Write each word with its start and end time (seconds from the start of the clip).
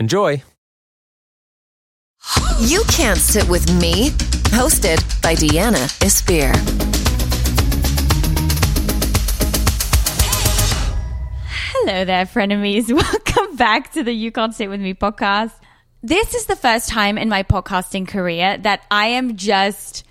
Enjoy. 0.00 0.42
You 2.58 2.82
Can't 2.88 3.18
Sit 3.18 3.46
With 3.50 3.70
Me, 3.78 4.08
hosted 4.48 4.98
by 5.20 5.34
Deanna 5.34 5.86
Espir. 6.00 6.56
Hello 11.72 12.06
there, 12.06 12.24
frenemies. 12.24 12.90
Welcome 13.36 13.56
back 13.56 13.92
to 13.92 14.02
the 14.02 14.12
You 14.12 14.32
Can't 14.32 14.54
Sit 14.54 14.70
With 14.70 14.80
Me 14.80 14.94
podcast. 14.94 15.52
This 16.02 16.34
is 16.34 16.46
the 16.46 16.56
first 16.56 16.88
time 16.88 17.18
in 17.18 17.28
my 17.28 17.42
podcasting 17.42 18.08
career 18.08 18.56
that 18.56 18.86
I 18.90 19.08
am 19.08 19.36
just 19.36 20.04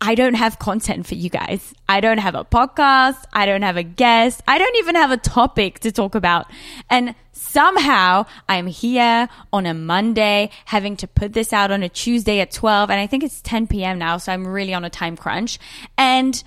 I 0.00 0.16
don't 0.16 0.34
have 0.34 0.58
content 0.58 1.06
for 1.06 1.14
you 1.14 1.30
guys. 1.30 1.72
I 1.88 2.00
don't 2.00 2.18
have 2.18 2.34
a 2.34 2.44
podcast. 2.44 3.24
I 3.32 3.46
don't 3.46 3.62
have 3.62 3.76
a 3.76 3.84
guest. 3.84 4.42
I 4.48 4.58
don't 4.58 4.76
even 4.78 4.96
have 4.96 5.12
a 5.12 5.16
topic 5.16 5.78
to 5.80 5.92
talk 5.92 6.14
about. 6.16 6.46
And 6.90 7.14
somehow 7.44 8.26
I'm 8.48 8.66
here 8.66 9.28
on 9.52 9.66
a 9.66 9.74
Monday 9.74 10.50
having 10.64 10.96
to 10.98 11.06
put 11.06 11.32
this 11.32 11.52
out 11.52 11.70
on 11.70 11.82
a 11.82 11.88
Tuesday 11.88 12.40
at 12.40 12.50
12 12.50 12.90
and 12.90 13.00
I 13.00 13.06
think 13.06 13.22
it's 13.22 13.40
10 13.42 13.66
p.m. 13.66 13.98
now. 13.98 14.16
So 14.16 14.32
I'm 14.32 14.46
really 14.46 14.74
on 14.74 14.84
a 14.84 14.90
time 14.90 15.16
crunch 15.16 15.58
and 15.96 16.42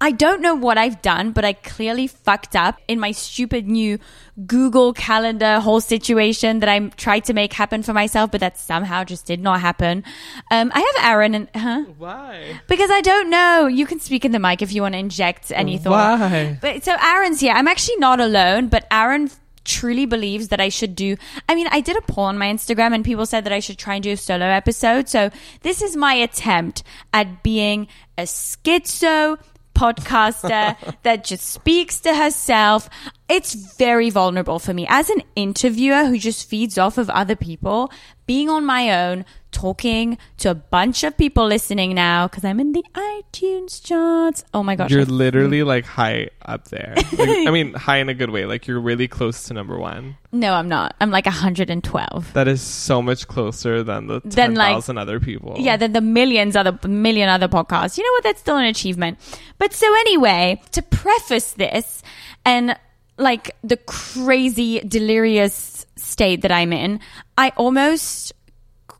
I 0.00 0.10
don't 0.10 0.42
know 0.42 0.54
what 0.54 0.76
I've 0.76 1.00
done, 1.00 1.30
but 1.30 1.44
I 1.44 1.54
clearly 1.54 2.08
fucked 2.08 2.56
up 2.56 2.78
in 2.88 3.00
my 3.00 3.12
stupid 3.12 3.66
new 3.66 3.98
Google 4.46 4.92
Calendar 4.92 5.60
whole 5.60 5.80
situation 5.80 6.60
that 6.60 6.68
I 6.68 6.88
tried 6.88 7.24
to 7.26 7.32
make 7.32 7.52
happen 7.52 7.82
for 7.82 7.94
myself, 7.94 8.30
but 8.30 8.40
that 8.40 8.58
somehow 8.58 9.04
just 9.04 9.24
did 9.24 9.40
not 9.40 9.60
happen. 9.60 10.04
Um, 10.50 10.72
I 10.74 10.80
have 10.80 11.10
Aaron 11.10 11.34
and 11.34 11.48
huh? 11.54 11.84
Why? 11.96 12.60
Because 12.68 12.90
I 12.90 13.00
don't 13.00 13.30
know. 13.30 13.66
You 13.66 13.86
can 13.86 13.98
speak 14.00 14.24
in 14.24 14.32
the 14.32 14.38
mic 14.38 14.60
if 14.60 14.72
you 14.74 14.82
want 14.82 14.94
to 14.94 14.98
inject 14.98 15.50
any 15.54 15.78
thought. 15.78 16.20
Why? 16.20 16.58
But 16.60 16.84
so 16.84 16.94
Aaron's 17.00 17.40
here. 17.40 17.54
I'm 17.54 17.68
actually 17.68 17.96
not 17.96 18.20
alone, 18.20 18.68
but 18.68 18.86
Aaron 18.90 19.30
truly 19.64 20.06
believes 20.06 20.48
that 20.48 20.60
I 20.60 20.68
should 20.68 20.94
do. 20.94 21.16
I 21.48 21.54
mean, 21.54 21.68
I 21.70 21.80
did 21.80 21.96
a 21.96 22.02
poll 22.02 22.24
on 22.24 22.38
my 22.38 22.46
Instagram 22.46 22.94
and 22.94 23.04
people 23.04 23.26
said 23.26 23.44
that 23.44 23.52
I 23.52 23.60
should 23.60 23.78
try 23.78 23.94
and 23.94 24.02
do 24.02 24.12
a 24.12 24.16
solo 24.16 24.46
episode. 24.46 25.08
So 25.08 25.30
this 25.62 25.82
is 25.82 25.96
my 25.96 26.14
attempt 26.14 26.82
at 27.12 27.42
being 27.42 27.88
a 28.18 28.22
schizo 28.22 29.38
podcaster 29.74 30.76
that 31.02 31.24
just 31.24 31.44
speaks 31.48 32.00
to 32.00 32.14
herself. 32.14 32.88
It's 33.28 33.54
very 33.54 34.10
vulnerable 34.10 34.58
for 34.58 34.72
me 34.72 34.86
as 34.88 35.10
an 35.10 35.22
interviewer 35.36 36.04
who 36.04 36.18
just 36.18 36.48
feeds 36.48 36.78
off 36.78 36.98
of 36.98 37.10
other 37.10 37.36
people, 37.36 37.90
being 38.26 38.48
on 38.48 38.64
my 38.64 38.90
own, 38.90 39.24
talking 39.54 40.18
to 40.38 40.50
a 40.50 40.54
bunch 40.54 41.04
of 41.04 41.16
people 41.16 41.46
listening 41.46 41.94
now 41.94 42.26
because 42.28 42.44
I'm 42.44 42.60
in 42.60 42.72
the 42.72 42.84
iTunes 42.94 43.82
charts. 43.82 44.44
Oh 44.52 44.62
my 44.62 44.76
gosh. 44.76 44.90
You're 44.90 45.06
literally 45.06 45.62
like 45.62 45.86
high 45.86 46.28
up 46.44 46.68
there. 46.68 46.94
Like, 47.16 47.48
I 47.48 47.50
mean, 47.50 47.72
high 47.86 47.98
in 47.98 48.08
a 48.10 48.14
good 48.14 48.30
way. 48.30 48.44
Like 48.44 48.66
you're 48.66 48.80
really 48.80 49.08
close 49.08 49.44
to 49.44 49.54
number 49.54 49.78
one. 49.78 50.16
no, 50.32 50.52
I'm 50.52 50.68
not. 50.68 50.94
I'm 51.00 51.10
like 51.10 51.24
112. 51.24 52.32
That 52.34 52.48
is 52.48 52.60
so 52.60 53.00
much 53.00 53.26
closer 53.28 53.82
than 53.82 54.08
the 54.08 54.20
Than, 54.20 54.30
ten 54.30 54.54
like- 54.54 54.88
other 54.88 55.20
people. 55.20 55.56
Yeah, 55.58 55.76
than 55.76 55.92
the 55.92 56.00
millions 56.00 56.56
other 56.56 56.78
million 56.86 57.28
other 57.28 57.48
podcasts. 57.48 57.96
You 57.96 58.04
know 58.04 58.12
what? 58.16 58.24
That's 58.24 58.40
still 58.40 58.56
an 58.56 58.64
achievement. 58.66 59.18
But 59.58 59.72
so 59.72 59.86
anyway, 60.00 60.60
to 60.72 60.82
preface 60.82 61.52
this 61.52 62.02
and 62.44 62.76
like 63.16 63.54
the 63.62 63.76
crazy 63.76 64.80
delirious 64.80 65.86
state 65.96 66.42
that 66.42 66.50
I'm 66.52 66.72
in, 66.72 66.98
I 67.38 67.52
almost 67.56 68.32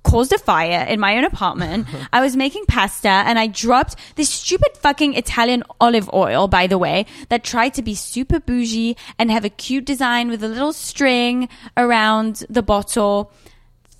caused 0.05 0.33
a 0.33 0.39
fire 0.39 0.87
in 0.87 1.01
my 1.01 1.17
own 1.17 1.25
apartment. 1.25 1.89
I 2.13 2.21
was 2.21 2.37
making 2.37 2.67
pasta 2.67 3.09
and 3.09 3.39
I 3.39 3.49
dropped 3.49 3.97
this 4.15 4.31
stupid 4.31 4.77
fucking 4.77 5.15
Italian 5.15 5.65
olive 5.81 6.09
oil, 6.13 6.47
by 6.47 6.69
the 6.69 6.79
way, 6.79 7.07
that 7.31 7.43
tried 7.43 7.75
to 7.75 7.83
be 7.83 7.97
super 7.97 8.39
bougie 8.39 8.97
and 9.19 9.31
have 9.31 9.45
a 9.45 9.51
cute 9.51 9.85
design 9.85 10.29
with 10.29 10.45
a 10.45 10.49
little 10.49 10.73
string 10.73 11.49
around 11.77 12.45
the 12.49 12.63
bottle, 12.63 13.33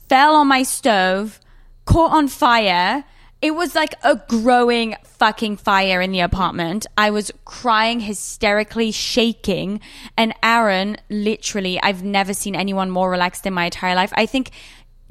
fell 0.09 0.37
on 0.37 0.47
my 0.47 0.63
stove, 0.63 1.41
caught 1.87 2.13
on 2.13 2.29
fire. 2.29 3.05
It 3.43 3.55
was 3.55 3.75
like 3.75 3.95
a 4.03 4.17
growing 4.29 4.95
fucking 5.05 5.57
fire 5.59 6.01
in 6.01 6.13
the 6.13 6.21
apartment. 6.21 6.87
I 6.97 7.11
was 7.11 7.31
crying 7.45 8.01
hysterically, 8.01 8.91
shaking. 8.91 9.81
And 10.17 10.35
Aaron, 10.43 10.97
literally, 11.11 11.81
I've 11.83 12.03
never 12.03 12.33
seen 12.33 12.55
anyone 12.55 12.91
more 12.91 13.11
relaxed 13.11 13.47
in 13.47 13.53
my 13.53 13.67
entire 13.67 13.95
life. 13.95 14.13
I 14.17 14.27
think 14.27 14.51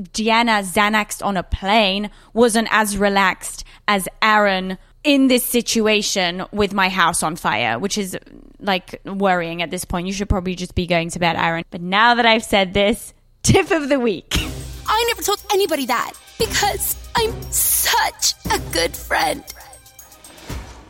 Deanna 0.02 0.64
Xanaxed 0.64 1.26
on 1.26 1.38
a 1.38 1.44
plane 1.44 2.09
wasn't 2.34 2.68
as 2.72 2.98
relaxed 2.98 3.64
as 3.88 4.08
Aaron 4.22 4.78
in 5.04 5.28
this 5.28 5.44
situation 5.44 6.46
with 6.52 6.74
my 6.74 6.90
house 6.90 7.24
on 7.24 7.36
fire, 7.36 7.78
which 7.78 7.98
is 7.98 8.18
like 8.59 9.02
worrying 9.06 9.62
at 9.62 9.70
this 9.70 9.86
point. 9.86 10.08
You 10.08 10.14
should 10.14 10.30
probably 10.30 10.56
just 10.56 10.76
be 10.76 10.88
going 10.88 11.09
to 11.12 11.20
bed, 11.20 11.36
Aaron. 11.36 11.66
But 11.70 11.82
now 11.82 12.16
that 12.16 12.26
I've 12.26 12.44
said 12.44 12.74
this, 12.74 13.14
tip 13.44 13.72
of 13.72 13.90
the 13.90 14.00
week. 14.00 14.34
I 14.88 15.06
never 15.09 15.22
told 15.22 15.44
anybody 15.52 15.86
that 15.88 16.14
because 16.40 16.96
I'm 17.16 17.42
such 17.52 18.34
a 18.52 18.59
good 18.72 18.96
friend. 18.96 19.44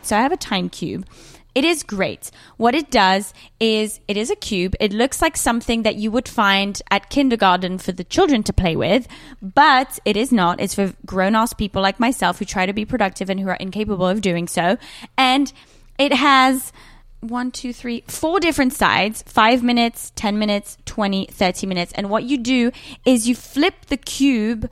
So 0.02 0.16
I 0.16 0.20
have 0.20 0.32
a 0.32 0.36
time 0.36 0.68
cube. 0.68 1.06
It 1.54 1.64
is 1.64 1.84
great. 1.84 2.30
What 2.56 2.74
it 2.74 2.90
does 2.90 3.32
is 3.60 4.00
it 4.08 4.16
is 4.16 4.30
a 4.30 4.36
cube. 4.36 4.74
It 4.80 4.92
looks 4.92 5.22
like 5.22 5.36
something 5.36 5.84
that 5.84 5.94
you 5.94 6.10
would 6.10 6.28
find 6.28 6.80
at 6.90 7.10
kindergarten 7.10 7.78
for 7.78 7.92
the 7.92 8.02
children 8.02 8.42
to 8.44 8.52
play 8.52 8.74
with, 8.74 9.06
but 9.40 9.98
it 10.04 10.16
is 10.16 10.32
not. 10.32 10.60
It's 10.60 10.74
for 10.74 10.94
grown 11.06 11.36
ass 11.36 11.52
people 11.52 11.80
like 11.80 12.00
myself 12.00 12.38
who 12.40 12.44
try 12.44 12.66
to 12.66 12.72
be 12.72 12.84
productive 12.84 13.30
and 13.30 13.38
who 13.38 13.48
are 13.48 13.56
incapable 13.56 14.06
of 14.06 14.20
doing 14.20 14.48
so. 14.48 14.78
And 15.16 15.52
it 15.96 16.12
has 16.12 16.72
one, 17.20 17.50
two, 17.52 17.72
three, 17.72 18.02
four 18.08 18.40
different 18.40 18.72
sides 18.72 19.22
five 19.22 19.62
minutes, 19.62 20.12
10 20.16 20.38
minutes, 20.38 20.76
20, 20.86 21.26
30 21.26 21.66
minutes. 21.66 21.92
And 21.92 22.10
what 22.10 22.24
you 22.24 22.36
do 22.36 22.72
is 23.04 23.28
you 23.28 23.34
flip 23.34 23.86
the 23.86 23.96
cube 23.96 24.68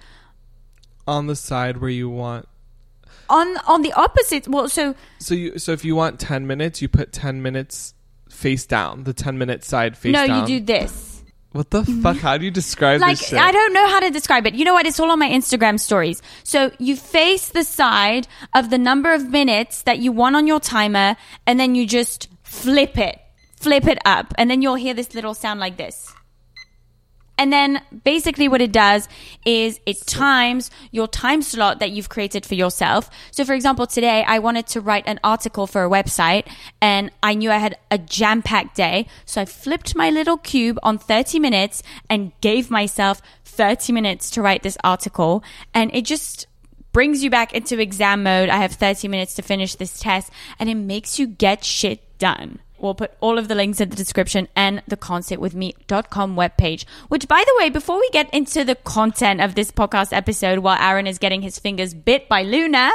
On 1.06 1.26
the 1.26 1.36
side 1.36 1.78
where 1.78 1.90
you 1.90 2.08
want. 2.08 2.48
On 3.32 3.56
on 3.66 3.82
the 3.82 3.92
opposite. 3.94 4.46
Well, 4.46 4.68
so 4.68 4.94
So 5.18 5.34
you. 5.34 5.58
So 5.58 5.72
if 5.72 5.84
you 5.84 5.96
want 5.96 6.20
ten 6.20 6.46
minutes, 6.46 6.82
you 6.82 6.88
put 6.88 7.12
ten 7.12 7.42
minutes 7.42 7.94
face 8.30 8.66
down. 8.66 9.04
The 9.04 9.14
ten 9.14 9.38
minute 9.38 9.64
side 9.64 9.96
face 9.96 10.12
no, 10.12 10.26
down. 10.26 10.48
you 10.48 10.60
do 10.60 10.64
this. 10.64 11.24
What 11.52 11.70
the 11.70 11.82
mm-hmm. 11.82 12.00
fuck? 12.00 12.16
How 12.16 12.38
do 12.38 12.44
you 12.44 12.50
describe 12.50 13.00
like 13.00 13.18
this 13.18 13.28
shit? 13.28 13.38
I 13.38 13.52
don't 13.52 13.74
know 13.74 13.86
how 13.86 14.00
to 14.00 14.10
describe 14.10 14.46
it. 14.46 14.54
You 14.54 14.64
know 14.64 14.72
what? 14.72 14.86
It's 14.86 14.98
all 14.98 15.10
on 15.10 15.18
my 15.18 15.28
Instagram 15.28 15.78
stories. 15.78 16.22
So 16.44 16.70
you 16.78 16.96
face 16.96 17.50
the 17.50 17.64
side 17.64 18.26
of 18.54 18.70
the 18.70 18.78
number 18.78 19.12
of 19.12 19.28
minutes 19.28 19.82
that 19.82 19.98
you 19.98 20.12
want 20.12 20.36
on 20.36 20.46
your 20.46 20.60
timer, 20.60 21.16
and 21.46 21.60
then 21.60 21.74
you 21.74 21.86
just 21.86 22.28
flip 22.42 22.96
it, 22.96 23.20
flip 23.56 23.86
it 23.86 23.98
up, 24.06 24.32
and 24.38 24.50
then 24.50 24.62
you'll 24.62 24.76
hear 24.76 24.94
this 24.94 25.14
little 25.14 25.34
sound 25.34 25.60
like 25.60 25.76
this. 25.76 26.12
And 27.42 27.52
then 27.52 27.82
basically 28.04 28.46
what 28.46 28.60
it 28.60 28.70
does 28.70 29.08
is 29.44 29.80
it 29.84 30.06
times 30.06 30.70
your 30.92 31.08
time 31.08 31.42
slot 31.42 31.80
that 31.80 31.90
you've 31.90 32.08
created 32.08 32.46
for 32.46 32.54
yourself. 32.54 33.10
So 33.32 33.44
for 33.44 33.52
example, 33.52 33.88
today 33.88 34.22
I 34.24 34.38
wanted 34.38 34.68
to 34.68 34.80
write 34.80 35.02
an 35.08 35.18
article 35.24 35.66
for 35.66 35.82
a 35.82 35.90
website 35.90 36.46
and 36.80 37.10
I 37.20 37.34
knew 37.34 37.50
I 37.50 37.56
had 37.56 37.76
a 37.90 37.98
jam 37.98 38.42
packed 38.42 38.76
day. 38.76 39.08
So 39.24 39.40
I 39.40 39.44
flipped 39.44 39.96
my 39.96 40.08
little 40.08 40.36
cube 40.36 40.78
on 40.84 40.98
30 40.98 41.40
minutes 41.40 41.82
and 42.08 42.30
gave 42.42 42.70
myself 42.70 43.20
30 43.44 43.92
minutes 43.92 44.30
to 44.30 44.40
write 44.40 44.62
this 44.62 44.78
article. 44.84 45.42
And 45.74 45.92
it 45.92 46.04
just 46.04 46.46
brings 46.92 47.24
you 47.24 47.30
back 47.30 47.52
into 47.54 47.80
exam 47.80 48.22
mode. 48.22 48.50
I 48.50 48.58
have 48.58 48.74
30 48.74 49.08
minutes 49.08 49.34
to 49.34 49.42
finish 49.42 49.74
this 49.74 49.98
test 49.98 50.30
and 50.60 50.70
it 50.70 50.76
makes 50.76 51.18
you 51.18 51.26
get 51.26 51.64
shit 51.64 52.18
done. 52.18 52.60
We'll 52.82 52.96
put 52.96 53.12
all 53.20 53.38
of 53.38 53.46
the 53.48 53.54
links 53.54 53.80
in 53.80 53.88
the 53.88 53.96
description 53.96 54.48
and 54.56 54.82
the 54.88 54.96
concertwithme.com 54.96 56.36
webpage. 56.36 56.84
Which, 57.08 57.28
by 57.28 57.42
the 57.46 57.54
way, 57.58 57.70
before 57.70 57.98
we 58.00 58.10
get 58.10 58.32
into 58.34 58.64
the 58.64 58.74
content 58.74 59.40
of 59.40 59.54
this 59.54 59.70
podcast 59.70 60.12
episode, 60.12 60.58
while 60.58 60.76
Aaron 60.78 61.06
is 61.06 61.18
getting 61.18 61.42
his 61.42 61.58
fingers 61.58 61.94
bit 61.94 62.28
by 62.28 62.42
Luna, 62.42 62.90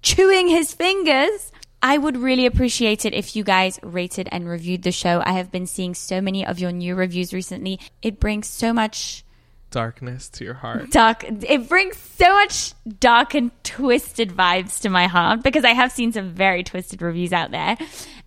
chewing 0.00 0.48
his 0.48 0.72
fingers, 0.72 1.50
I 1.82 1.98
would 1.98 2.16
really 2.16 2.46
appreciate 2.46 3.04
it 3.04 3.14
if 3.14 3.34
you 3.34 3.42
guys 3.42 3.80
rated 3.82 4.28
and 4.30 4.48
reviewed 4.48 4.82
the 4.82 4.92
show. 4.92 5.22
I 5.26 5.32
have 5.32 5.50
been 5.50 5.66
seeing 5.66 5.94
so 5.94 6.20
many 6.20 6.46
of 6.46 6.60
your 6.60 6.72
new 6.72 6.94
reviews 6.94 7.34
recently. 7.34 7.80
It 8.02 8.20
brings 8.20 8.46
so 8.46 8.72
much 8.72 9.24
Darkness 9.72 10.28
to 10.30 10.44
your 10.44 10.54
heart. 10.54 10.90
dark 10.90 11.24
it 11.24 11.68
brings 11.68 11.98
so 11.98 12.32
much 12.32 12.72
dark 13.00 13.34
and 13.34 13.50
twisted 13.64 14.30
vibes 14.30 14.80
to 14.82 14.88
my 14.88 15.06
heart 15.08 15.42
because 15.42 15.64
I 15.64 15.74
have 15.74 15.90
seen 15.90 16.12
some 16.12 16.30
very 16.30 16.62
twisted 16.62 17.02
reviews 17.02 17.32
out 17.32 17.50
there 17.50 17.76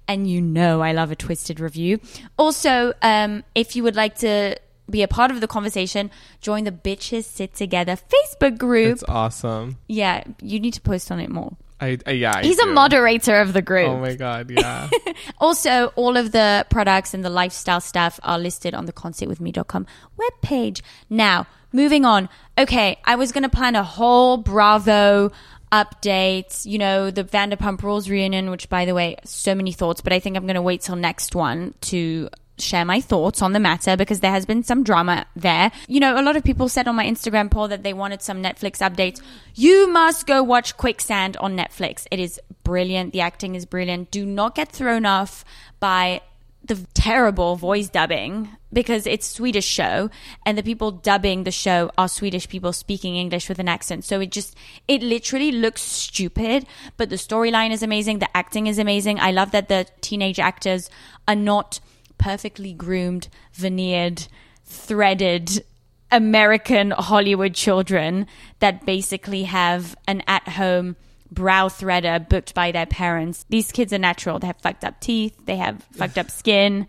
and 0.09 0.29
you 0.29 0.41
know 0.41 0.81
I 0.81 0.91
love 0.91 1.09
a 1.11 1.15
twisted 1.15 1.61
review. 1.61 2.00
Also, 2.38 2.91
um 3.01 3.44
if 3.56 3.75
you 3.77 3.83
would 3.83 3.95
like 3.95 4.15
to 4.19 4.57
be 4.89 5.03
a 5.03 5.07
part 5.07 5.29
of 5.31 5.39
the 5.39 5.47
conversation, 5.47 6.09
join 6.41 6.63
the 6.65 6.71
Bitches 6.71 7.23
Sit 7.25 7.53
Together 7.53 7.95
Facebook 7.95 8.57
group. 8.57 8.91
It's 8.94 9.03
awesome. 9.07 9.77
yeah, 9.88 10.23
you 10.41 10.59
need 10.59 10.73
to 10.73 10.81
post 10.81 11.11
on 11.11 11.19
it 11.19 11.29
more. 11.29 11.56
I, 11.81 11.97
I 12.06 12.11
yeah. 12.11 12.33
I 12.35 12.41
He's 12.44 12.59
a 12.59 12.65
do. 12.65 12.73
moderator 12.73 13.39
of 13.39 13.53
the 13.53 13.61
group. 13.61 13.88
Oh 13.88 14.00
my 14.00 14.15
god, 14.15 14.50
yeah. 14.51 14.89
Also, 15.39 15.88
all 15.95 16.17
of 16.17 16.31
the 16.33 16.65
products 16.69 17.13
and 17.13 17.23
the 17.23 17.29
lifestyle 17.29 17.79
stuff 17.79 18.19
are 18.23 18.38
listed 18.39 18.73
on 18.73 18.85
the 18.85 18.91
concertwithme.com 18.94 19.85
webpage. 20.17 20.81
Now, 21.09 21.47
moving 21.71 22.03
on. 22.03 22.27
Okay, 22.57 22.97
I 23.06 23.15
was 23.15 23.31
going 23.31 23.44
to 23.44 23.50
plan 23.50 23.75
a 23.75 23.83
whole 23.83 24.35
Bravo 24.38 25.31
update, 25.71 26.66
you 26.66 26.77
know, 26.77 27.12
the 27.12 27.24
Vanderpump 27.24 27.81
Rules 27.83 28.10
reunion, 28.10 28.50
which 28.50 28.69
by 28.69 28.86
the 28.86 28.94
way, 28.94 29.18
so 29.24 29.54
many 29.56 29.71
thoughts, 29.71 30.01
but 30.01 30.13
I 30.13 30.19
think 30.19 30.36
I'm 30.36 30.45
going 30.45 30.56
to 30.56 30.62
wait 30.62 30.81
till 30.81 30.95
next 30.95 31.36
one 31.36 31.74
to 31.81 32.30
share 32.62 32.86
my 32.86 33.01
thoughts 33.01 33.42
on 33.42 33.54
the 33.54 33.60
matter 33.60 33.95
because 33.95 34.19
there 34.19 34.31
has 34.31 34.45
been 34.45 34.63
some 34.63 34.83
drama 34.83 35.25
there. 35.36 35.71
You 35.88 36.00
know, 36.00 36.19
a 36.19 36.24
lot 36.24 36.36
of 36.36 36.44
people 36.44 36.69
said 36.69 36.88
on 36.88 36.95
my 36.95 37.06
Instagram 37.06 37.50
poll 37.50 37.68
that 37.69 37.83
they 37.83 37.94
wanted 37.94 38.21
some 38.21 38.44
Netflix 38.44 38.77
updates. 38.80 39.21
You 39.56 39.88
must 39.92 40.27
go 40.27 40.44
watch 40.44 40.77
Quicksand 40.77 41.38
on 41.38 41.57
Netflix. 41.57 42.06
It 42.12 42.19
is 42.19 42.39
brilliant. 42.63 43.13
The 43.13 43.21
acting 43.21 43.56
is 43.56 43.66
brilliant. 43.66 44.12
Do 44.12 44.25
not 44.25 44.56
get 44.56 44.71
thrown 44.71 45.06
off 45.06 45.45
by 45.80 46.21
the 46.69 46.86
terrible 46.94 47.56
voice 47.56 47.89
dubbing 47.89 48.48
because 48.71 49.07
it's 49.07 49.25
Swedish 49.27 49.66
show 49.66 50.07
and 50.45 50.56
the 50.56 50.62
people 50.63 50.92
dubbing 50.92 51.44
the 51.44 51.51
show 51.51 51.89
are 51.98 52.07
Swedish 52.07 52.48
people 52.48 52.71
speaking 52.71 53.16
English 53.16 53.50
with 53.50 53.57
an 53.57 53.68
accent. 53.68 54.06
So 54.06 54.21
it 54.21 54.31
just 54.31 54.56
it 54.88 55.01
literally 55.01 55.51
looks 55.51 55.81
stupid, 55.81 56.68
but 56.95 57.10
the 57.10 57.16
storyline 57.16 57.71
is 57.71 57.81
amazing, 57.81 58.19
the 58.19 58.38
acting 58.38 58.68
is 58.68 58.77
amazing. 58.77 59.19
I 59.19 59.31
love 59.31 59.50
that 59.51 59.68
the 59.68 59.88
teenage 60.00 60.39
actors 60.39 60.92
are 61.27 61.36
not 61.36 61.80
perfectly 62.19 62.71
groomed, 62.71 63.30
veneered, 63.54 64.27
threaded 64.63 65.66
American 66.12 66.92
Hollywood 66.92 67.56
children 67.56 68.27
that 68.60 68.86
basically 68.86 69.44
have 69.44 69.95
an 70.07 70.21
at-home 70.27 70.98
brow 71.31 71.69
threader 71.69 72.27
booked 72.27 72.53
by 72.53 72.71
their 72.71 72.85
parents. 72.85 73.45
These 73.49 73.71
kids 73.71 73.93
are 73.93 73.99
natural. 73.99 74.39
They 74.39 74.47
have 74.47 74.61
fucked 74.61 74.83
up 74.83 74.99
teeth. 74.99 75.35
They 75.45 75.57
have 75.57 75.83
fucked 75.93 76.17
up 76.17 76.31
skin. 76.31 76.87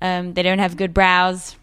Um, 0.00 0.34
they 0.34 0.42
don't 0.42 0.58
have 0.58 0.76
good 0.76 0.94
brows. 0.94 1.56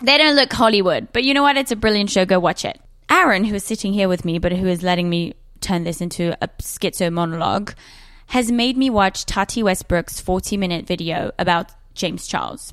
They 0.00 0.18
don't 0.18 0.36
look 0.36 0.52
Hollywood. 0.52 1.08
But 1.12 1.24
you 1.24 1.34
know 1.34 1.42
what? 1.42 1.56
It's 1.56 1.72
a 1.72 1.76
brilliant 1.76 2.10
show. 2.10 2.24
Go 2.24 2.38
watch 2.38 2.64
it. 2.64 2.80
Aaron, 3.10 3.44
who 3.44 3.54
is 3.54 3.64
sitting 3.64 3.92
here 3.92 4.08
with 4.08 4.24
me, 4.24 4.38
but 4.38 4.52
who 4.52 4.66
is 4.66 4.82
letting 4.82 5.08
me 5.08 5.34
turn 5.60 5.84
this 5.84 6.00
into 6.00 6.36
a 6.42 6.48
schizo 6.60 7.12
monologue, 7.12 7.74
has 8.26 8.50
made 8.50 8.76
me 8.76 8.90
watch 8.90 9.26
Tati 9.26 9.62
Westbrook's 9.62 10.20
40 10.20 10.56
minute 10.56 10.86
video 10.86 11.32
about 11.38 11.72
James 11.94 12.26
Charles. 12.26 12.72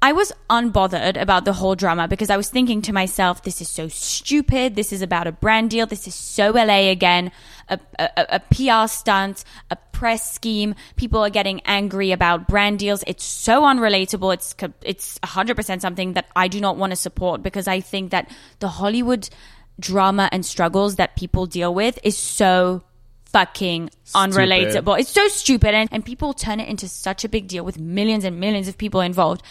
I 0.00 0.12
was 0.12 0.32
unbothered 0.48 1.20
about 1.20 1.44
the 1.44 1.52
whole 1.52 1.74
drama 1.74 2.06
because 2.06 2.30
I 2.30 2.36
was 2.36 2.48
thinking 2.48 2.82
to 2.82 2.92
myself, 2.92 3.42
this 3.42 3.60
is 3.60 3.68
so 3.68 3.88
stupid. 3.88 4.76
This 4.76 4.92
is 4.92 5.02
about 5.02 5.26
a 5.26 5.32
brand 5.32 5.70
deal. 5.70 5.86
This 5.86 6.06
is 6.06 6.14
so 6.14 6.50
LA 6.50 6.90
again, 6.90 7.32
a, 7.68 7.80
a, 7.98 8.10
a 8.16 8.40
PR 8.40 8.86
stunt, 8.86 9.44
a 9.70 9.76
press 9.90 10.32
scheme. 10.32 10.76
People 10.94 11.20
are 11.24 11.30
getting 11.30 11.60
angry 11.64 12.12
about 12.12 12.46
brand 12.46 12.78
deals. 12.78 13.02
It's 13.08 13.24
so 13.24 13.62
unrelatable. 13.62 14.32
It's, 14.34 14.54
it's 14.82 15.18
100% 15.20 15.80
something 15.80 16.12
that 16.12 16.26
I 16.36 16.46
do 16.46 16.60
not 16.60 16.76
want 16.76 16.92
to 16.92 16.96
support 16.96 17.42
because 17.42 17.66
I 17.66 17.80
think 17.80 18.12
that 18.12 18.30
the 18.60 18.68
Hollywood 18.68 19.28
drama 19.80 20.28
and 20.30 20.46
struggles 20.46 20.96
that 20.96 21.16
people 21.16 21.46
deal 21.46 21.74
with 21.74 21.98
is 22.04 22.16
so 22.16 22.84
fucking 23.26 23.90
unrelatable. 24.14 24.98
It's 24.98 25.10
so 25.10 25.26
stupid 25.28 25.74
and, 25.74 25.88
and 25.92 26.04
people 26.04 26.32
turn 26.32 26.60
it 26.60 26.68
into 26.68 26.88
such 26.88 27.24
a 27.24 27.28
big 27.28 27.48
deal 27.48 27.64
with 27.64 27.78
millions 27.78 28.24
and 28.24 28.38
millions 28.40 28.68
of 28.68 28.78
people 28.78 29.00
involved 29.00 29.42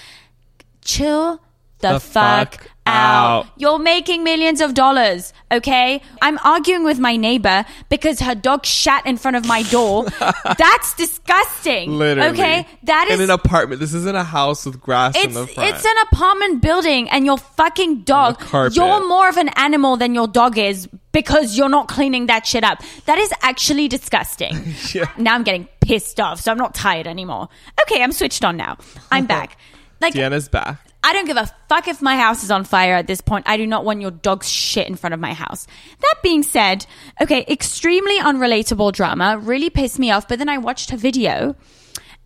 chill 0.87 1.41
the, 1.79 1.93
The 1.93 1.99
fuck, 1.99 2.53
fuck 2.55 2.71
out. 2.87 3.45
out. 3.45 3.47
You're 3.57 3.77
making 3.77 4.23
millions 4.23 4.61
of 4.61 4.73
dollars, 4.73 5.31
okay? 5.51 6.01
I'm 6.23 6.39
arguing 6.43 6.83
with 6.83 6.97
my 6.97 7.15
neighbor 7.17 7.65
because 7.89 8.19
her 8.21 8.33
dog 8.33 8.65
shat 8.65 9.05
in 9.05 9.17
front 9.17 9.37
of 9.37 9.45
my 9.45 9.61
door. 9.63 10.05
That's 10.57 10.95
disgusting. 10.95 11.91
Literally. 11.99 12.29
Okay? 12.31 12.67
That 12.83 13.09
is 13.09 13.19
in 13.19 13.23
an 13.25 13.29
apartment. 13.29 13.79
This 13.79 13.93
isn't 13.93 14.15
a 14.15 14.23
house 14.23 14.65
with 14.65 14.81
grass 14.81 15.15
in 15.23 15.33
the 15.33 15.45
front. 15.45 15.69
it's 15.69 15.85
an 15.85 15.95
apartment 16.11 16.61
building 16.63 17.09
and 17.11 17.25
your 17.27 17.37
fucking 17.37 18.01
dog 18.01 18.41
you're 18.73 19.07
more 19.07 19.29
of 19.29 19.37
an 19.37 19.49
animal 19.49 19.97
than 19.97 20.15
your 20.15 20.27
dog 20.27 20.57
is 20.57 20.89
because 21.11 21.57
you're 21.57 21.69
not 21.69 21.87
cleaning 21.87 22.25
that 22.27 22.47
shit 22.47 22.63
up. 22.63 22.81
That 23.05 23.19
is 23.19 23.31
actually 23.41 23.87
disgusting. 23.87 24.73
Yeah. 24.93 25.11
Now 25.17 25.35
I'm 25.35 25.43
getting 25.43 25.67
pissed 25.81 26.19
off, 26.19 26.39
so 26.39 26.51
I'm 26.51 26.57
not 26.57 26.73
tired 26.73 27.05
anymore. 27.07 27.49
Okay, 27.83 28.01
I'm 28.01 28.11
switched 28.13 28.43
on 28.45 28.57
now. 28.57 28.77
I'm 29.11 29.25
back. 29.35 29.57
Like 29.99 30.13
Deanna's 30.13 30.49
back. 30.49 30.79
I 31.03 31.13
don't 31.13 31.25
give 31.25 31.37
a 31.37 31.49
fuck 31.69 31.87
if 31.87 32.01
my 32.01 32.17
house 32.17 32.43
is 32.43 32.51
on 32.51 32.63
fire 32.63 32.95
at 32.95 33.07
this 33.07 33.21
point. 33.21 33.47
I 33.47 33.55
do 33.55 33.65
not 33.65 33.85
want 33.85 34.01
your 34.01 34.11
dog's 34.11 34.49
shit 34.49 34.87
in 34.87 34.95
front 34.95 35.13
of 35.13 35.19
my 35.19 35.33
house. 35.33 35.65
That 36.01 36.15
being 36.21 36.43
said, 36.43 36.85
okay, 37.21 37.45
extremely 37.47 38.19
unrelatable 38.19 38.91
drama, 38.91 39.37
really 39.37 39.69
pissed 39.69 39.99
me 39.99 40.11
off, 40.11 40.27
but 40.27 40.37
then 40.37 40.49
I 40.49 40.57
watched 40.57 40.89
her 40.89 40.97
video. 40.97 41.55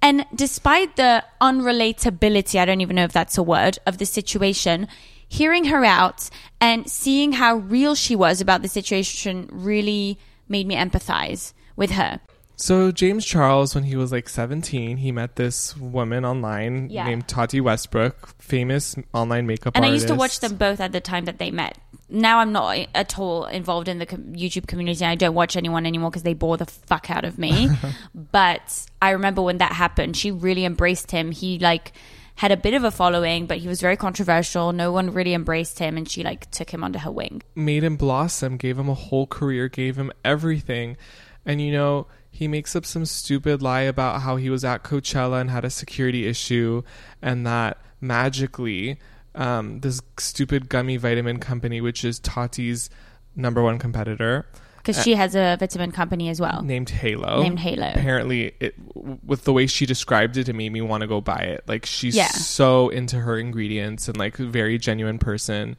And 0.02 0.26
despite 0.34 0.96
the 0.96 1.24
unrelatability, 1.40 2.60
I 2.60 2.66
don't 2.66 2.82
even 2.82 2.96
know 2.96 3.04
if 3.04 3.14
that's 3.14 3.38
a 3.38 3.44
word, 3.44 3.78
of 3.86 4.00
the 4.00 4.06
situation, 4.06 4.88
hearing 5.28 5.66
her 5.66 5.86
out 5.86 6.30
and 6.60 6.90
seeing 6.90 7.34
how 7.34 7.58
real 7.58 7.94
she 7.94 8.16
was 8.16 8.42
about 8.42 8.64
the 8.64 8.68
situation 8.68 9.48
really 9.52 10.18
made 10.50 10.66
me 10.66 10.76
empathize 10.76 11.54
with 11.76 11.92
her. 11.92 12.20
So 12.62 12.92
James 12.92 13.26
Charles, 13.26 13.74
when 13.74 13.86
he 13.86 13.96
was 13.96 14.12
like 14.12 14.30
17, 14.30 14.98
he 14.98 15.12
met 15.12 15.36
this 15.36 15.76
woman 15.76 16.24
online 16.24 16.92
Yeah. 16.92 17.06
named 17.06 17.28
Tati 17.28 17.60
Westbrook, 17.60 18.40
famous 18.40 18.96
online 19.16 19.48
makeup 19.48 19.76
artist. 19.76 19.78
And 19.78 19.86
I 19.86 19.90
used 19.92 20.08
to 20.10 20.14
watch 20.14 20.42
them 20.42 20.58
both 20.58 20.80
at 20.80 20.92
the 20.92 21.02
time 21.02 21.26
that 21.26 21.40
they 21.40 21.50
met. 21.50 21.80
Now 22.08 22.38
I'm 22.38 22.52
not 22.52 22.78
eh, 22.78 22.86
at 22.94 23.18
all 23.18 23.46
involved 23.46 23.88
in 23.88 23.98
the 23.98 24.06
YouTube 24.06 24.68
community. 24.68 25.04
I 25.04 25.16
don't 25.16 25.34
watch 25.34 25.56
anyone 25.58 25.88
anymore 25.88 26.12
because 26.12 26.22
they 26.22 26.36
bore 26.36 26.56
the 26.58 26.68
fuck 26.68 27.10
out 27.10 27.26
of 27.26 27.40
me. 27.40 27.68
but 28.14 28.86
I 29.02 29.10
remember 29.10 29.42
when 29.42 29.58
that 29.58 29.72
happened, 29.72 30.16
she 30.16 30.30
really 30.30 30.64
embraced 30.64 31.10
him. 31.10 31.32
He 31.32 31.58
like 31.58 31.94
had 32.36 32.52
a 32.52 32.58
bit 32.58 32.76
of 32.76 32.84
a 32.84 32.92
following, 32.92 33.48
but 33.48 33.58
he 33.58 33.68
was 33.70 33.82
very 33.82 33.98
controversial. 33.98 34.72
No 34.72 34.92
one 34.92 35.14
really 35.14 35.34
embraced 35.34 35.80
him, 35.80 35.98
and 35.98 36.08
she 36.08 36.24
like 36.24 36.52
took 36.52 36.70
him 36.70 36.84
under 36.84 37.00
her 37.00 37.12
wing. 37.12 37.42
made 37.56 37.84
him 37.84 37.96
blossom, 37.98 38.58
gave 38.58 38.78
him 38.78 38.88
a 38.88 38.94
whole 38.94 39.26
career, 39.26 39.68
gave 39.68 39.96
him 39.96 40.12
everything. 40.24 40.96
And 41.44 41.60
you 41.60 41.72
know, 41.72 42.06
he 42.32 42.48
makes 42.48 42.76
up 42.76 42.86
some 42.86 43.06
stupid 43.06 43.62
lie 43.62 43.82
about 43.82 44.22
how 44.22 44.38
he 44.38 44.50
was 44.50 44.64
at 44.64 44.84
Coachella 44.84 45.42
and 45.42 45.50
had 45.52 45.66
a 45.66 45.70
security 45.70 46.26
issue, 46.28 46.82
and 47.22 47.46
that 47.46 47.78
magically, 48.00 48.98
um, 49.36 49.80
this 49.82 50.02
stupid 50.18 50.70
gummy 50.70 50.98
vitamin 50.98 51.40
company, 51.40 51.82
which 51.82 52.04
is 52.06 52.20
Tati's 52.20 52.90
number 53.36 53.62
one 53.62 53.78
competitor, 53.80 54.46
Because 54.78 55.04
she 55.04 55.14
has 55.16 55.36
a 55.36 55.56
vitamin 55.60 55.92
company 55.92 56.30
as 56.30 56.42
well. 56.42 56.64
named 56.64 56.90
Halo. 56.90 57.44
Named 57.44 57.60
Halo. 57.60 57.92
Apparently, 57.94 58.54
it 58.60 58.74
with 58.96 59.44
the 59.44 59.54
way 59.54 59.68
she 59.68 59.86
described 59.86 60.38
it, 60.38 60.50
it 60.50 60.54
made 60.54 60.72
me 60.72 60.82
want 60.82 61.02
to 61.02 61.08
go 61.08 61.22
buy 61.22 61.40
it. 61.42 61.64
Like 61.68 61.86
she's 61.86 62.16
Yeah. 62.16 62.28
so 62.30 62.90
into 62.90 63.18
her 63.20 63.38
ingredients 63.38 64.08
and 64.08 64.18
like 64.18 64.38
very 64.38 64.78
genuine 64.78 65.20
person. 65.20 65.76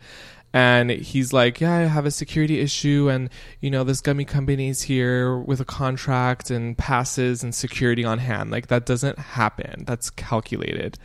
And 0.55 0.91
he's 0.91 1.33
like, 1.33 1.63
yeah, 1.63 1.75
I 1.75 1.81
have 1.83 2.05
a 2.05 2.11
security 2.11 2.61
issue, 2.61 3.09
and 3.11 3.31
you 3.61 3.71
know 3.71 3.85
this 3.85 4.03
gummy 4.03 4.27
company's 4.27 4.83
here 4.83 5.39
with 5.39 5.61
a 5.61 5.65
contract 5.65 6.51
and 6.51 6.77
passes 6.77 7.43
and 7.43 7.55
security 7.55 8.05
on 8.05 8.19
hand. 8.19 8.51
Like 8.51 8.67
that 8.67 8.85
doesn't 8.85 9.19
happen. 9.19 9.85
That's 9.87 10.11
calculated. 10.11 10.99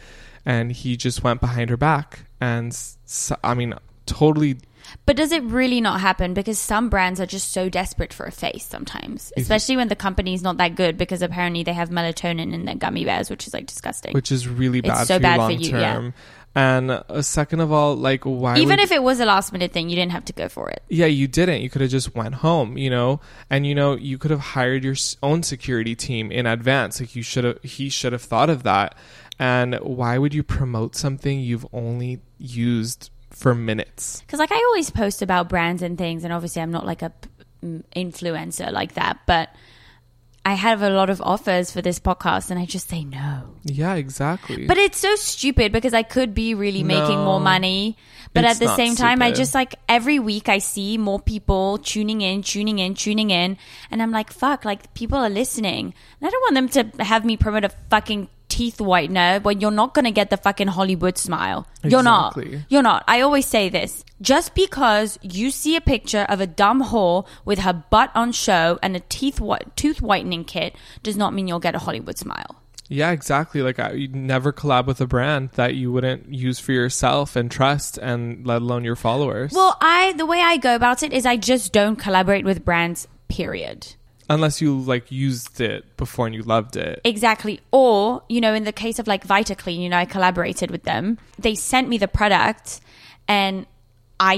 And 0.46 0.72
he 0.72 0.98
just 0.98 1.24
went 1.24 1.39
behind 1.39 1.70
her 1.70 1.77
back, 1.77 2.25
and 2.42 2.77
I 3.44 3.54
mean, 3.54 3.74
totally 4.06 4.58
But 5.06 5.16
does 5.18 5.32
it 5.32 5.44
really 5.44 5.82
not 5.82 6.00
happen? 6.00 6.34
Because 6.34 6.58
some 6.60 6.89
brands 6.89 7.20
are 7.20 7.25
just 7.25 7.51
so 7.51 7.70
desperate 7.70 8.13
for 8.13 8.25
a 8.25 8.32
face 8.32 8.66
sometimes, 8.66 9.32
especially 9.38 9.77
when 9.77 9.88
the 9.88 9.96
company 9.96 10.34
is 10.34 10.42
not 10.42 10.58
that 10.58 10.75
good 10.75 10.98
because 10.98 11.22
apparently 11.22 11.63
they 11.63 11.74
have 11.74 11.89
melatonin 11.89 12.54
in 12.54 12.66
their 12.66 12.75
gummy 12.75 13.06
bears, 13.06 13.30
which 13.30 13.48
is 13.48 13.54
like 13.54 13.66
disgusting. 13.66 14.13
which 14.13 14.32
is 14.32 14.48
really 14.48 14.82
bad. 14.82 15.00
It's 15.01 15.08
so 15.08 15.18
for 15.18 15.22
bad 15.22 15.51
you 15.51 15.58
for 15.58 15.63
you, 15.63 15.82
yeah. 15.82 16.12
And 16.57 16.89
uh, 16.89 17.21
second 17.21 17.59
of 17.59 17.71
all, 17.71 17.95
like 17.95 18.23
why 18.23 18.57
Even 18.57 18.69
would- 18.77 18.79
if 18.79 18.91
it 18.91 19.03
was 19.03 19.19
a 19.19 19.25
last 19.25 19.53
minute 19.53 19.71
thing, 19.71 19.89
you 19.89 19.95
didn't 19.95 20.11
have 20.13 20.25
to 20.25 20.33
go 20.33 20.49
for 20.49 20.69
it. 20.71 20.81
yeah, 20.89 21.05
you 21.05 21.27
didn't. 21.27 21.61
You 21.61 21.69
could 21.69 21.81
have 21.81 21.91
just 21.91 22.15
went 22.15 22.35
home, 22.35 22.77
you 22.79 22.89
know, 22.89 23.19
and 23.49 23.67
you 23.67 23.75
know 23.75 23.95
you 23.95 24.17
could 24.17 24.31
have 24.31 24.39
hired 24.39 24.83
your 24.83 24.93
s- 24.93 25.17
own 25.21 25.43
security 25.43 25.95
team 25.95 26.31
in 26.31 26.47
advance. 26.47 26.99
Like 26.99 27.15
you 27.15 27.21
should 27.21 27.43
have. 27.43 27.61
He 27.63 27.89
should 27.89 28.11
have 28.13 28.23
thought 28.23 28.49
of 28.49 28.63
that. 28.63 28.95
And 29.39 29.75
why 29.83 30.17
would 30.17 30.33
you 30.33 30.41
promote 30.41 30.95
something 30.95 31.39
you've 31.39 31.67
only 31.71 32.21
used 32.39 33.11
for 33.29 33.53
minutes? 33.53 34.21
Because 34.21 34.39
like 34.39 34.51
I 34.51 34.55
always 34.69 34.89
post 34.89 35.21
about 35.21 35.49
brands 35.49 35.83
and 35.83 35.95
things, 35.95 36.23
and 36.23 36.33
obviously 36.33 36.63
I'm 36.63 36.71
not 36.71 36.87
like 36.87 37.03
a 37.03 37.11
p- 37.11 37.29
mm, 37.63 37.83
influencer 37.95 38.71
like 38.71 38.93
that, 38.95 39.19
but 39.27 39.49
I 40.48 40.54
have 40.54 40.82
a 40.82 40.89
lot 40.89 41.10
of 41.10 41.22
offers 41.22 41.72
for 41.72 41.82
this 41.82 42.00
podcast, 42.00 42.51
and 42.51 42.58
I 42.58 42.63
just 42.63 42.88
say 42.88 43.04
no. 43.04 43.44
Yeah, 43.66 43.96
exactly. 43.96 44.66
But 44.66 44.77
it's 44.77 44.98
so 44.98 45.13
stupid 45.18 45.74
because 45.74 45.94
I 45.94 46.04
could 46.04 46.34
be 46.34 46.54
really 46.54 46.84
making 46.84 47.20
more 47.20 47.42
money. 47.42 47.98
But 48.34 48.46
at 48.46 48.58
the 48.58 48.74
same 48.74 48.96
time, 48.96 49.22
I 49.22 49.34
just 49.34 49.54
like 49.54 49.75
every 49.89 50.20
week 50.20 50.48
I 50.48 50.60
see 50.60 50.98
more 50.98 51.20
people 51.20 51.80
tuning 51.80 52.22
in, 52.22 52.44
tuning 52.44 52.80
in, 52.80 52.94
tuning 52.94 53.30
in. 53.30 53.58
And 53.92 54.01
I'm 54.01 54.12
like, 54.12 54.32
fuck, 54.32 54.63
like 54.63 54.94
people 54.94 55.18
are 55.18 55.30
listening. 55.30 55.94
And 56.22 56.27
I 56.27 56.30
don't 56.30 56.42
want 56.44 56.72
them 56.72 56.96
to 56.96 57.04
have 57.04 57.25
me 57.25 57.36
promote 57.36 57.66
a 57.66 57.70
fucking 57.89 58.30
teeth 58.57 58.77
whitener 58.79 59.41
when 59.43 59.61
you're 59.61 59.79
not 59.81 59.93
going 59.93 60.05
to 60.05 60.11
get 60.19 60.29
the 60.31 60.37
fucking 60.37 60.67
Hollywood 60.77 61.17
smile. 61.17 61.67
You're 61.83 62.03
not. 62.03 62.37
You're 62.69 62.81
not. 62.91 63.03
I 63.07 63.21
always 63.21 63.45
say 63.45 63.69
this. 63.69 64.03
Just 64.19 64.55
because 64.55 65.19
you 65.21 65.51
see 65.51 65.75
a 65.75 65.81
picture 65.81 66.25
of 66.27 66.41
a 66.41 66.47
dumb 66.47 66.83
whore 66.91 67.27
with 67.45 67.59
her 67.59 67.73
butt 67.73 68.09
on 68.15 68.31
show 68.31 68.79
and 68.81 68.95
a 68.95 68.99
teeth 69.17 69.39
whi- 69.39 69.61
tooth 69.75 70.01
whitening 70.01 70.43
kit 70.43 70.75
does 71.03 71.15
not 71.15 71.33
mean 71.35 71.47
you'll 71.47 71.59
get 71.67 71.75
a 71.75 71.79
Hollywood 71.87 72.17
smile. 72.17 72.51
yeah, 72.89 73.11
exactly. 73.11 73.61
Like 73.61 73.79
I, 73.79 73.91
you'd 73.91 74.15
never 74.15 74.51
collab 74.53 74.87
with 74.87 75.01
a 75.01 75.07
brand 75.07 75.49
that 75.59 75.75
you 75.75 75.91
wouldn't 75.91 76.33
use 76.33 76.57
for 76.57 76.71
yourself 76.71 77.35
and 77.35 77.51
trust, 77.51 77.99
and 77.99 78.47
let 78.47 78.61
alone 78.63 78.83
your 78.85 78.95
followers. 78.95 79.51
Well, 79.53 79.75
I 79.81 80.13
the 80.21 80.25
way 80.25 80.39
I 80.41 80.55
go 80.57 80.73
about 80.73 81.03
it 81.03 81.11
is 81.13 81.25
I 81.25 81.35
just 81.35 81.73
don't 81.73 81.97
collaborate 81.97 82.45
with 82.45 82.63
brands. 82.65 83.07
Period. 83.27 83.97
Unless 84.29 84.62
you 84.62 84.77
like 84.77 85.12
used 85.12 85.60
it 85.62 85.98
before 85.98 86.25
and 86.25 86.36
you 86.36 86.43
loved 86.43 86.75
it. 86.75 87.01
Exactly. 87.03 87.60
Or 87.72 88.24
you 88.29 88.41
know, 88.41 88.53
in 88.53 88.63
the 88.63 88.72
case 88.72 89.00
of 89.00 89.07
like 89.07 89.25
VitaClean, 89.25 89.79
you 89.79 89.89
know, 89.89 89.98
I 89.98 90.05
collaborated 90.05 90.72
with 90.72 90.84
them. 90.84 91.17
They 91.39 91.55
sent 91.55 91.89
me 91.89 91.98
the 91.98 92.07
product, 92.07 92.81
and 93.27 93.65
I 94.19 94.33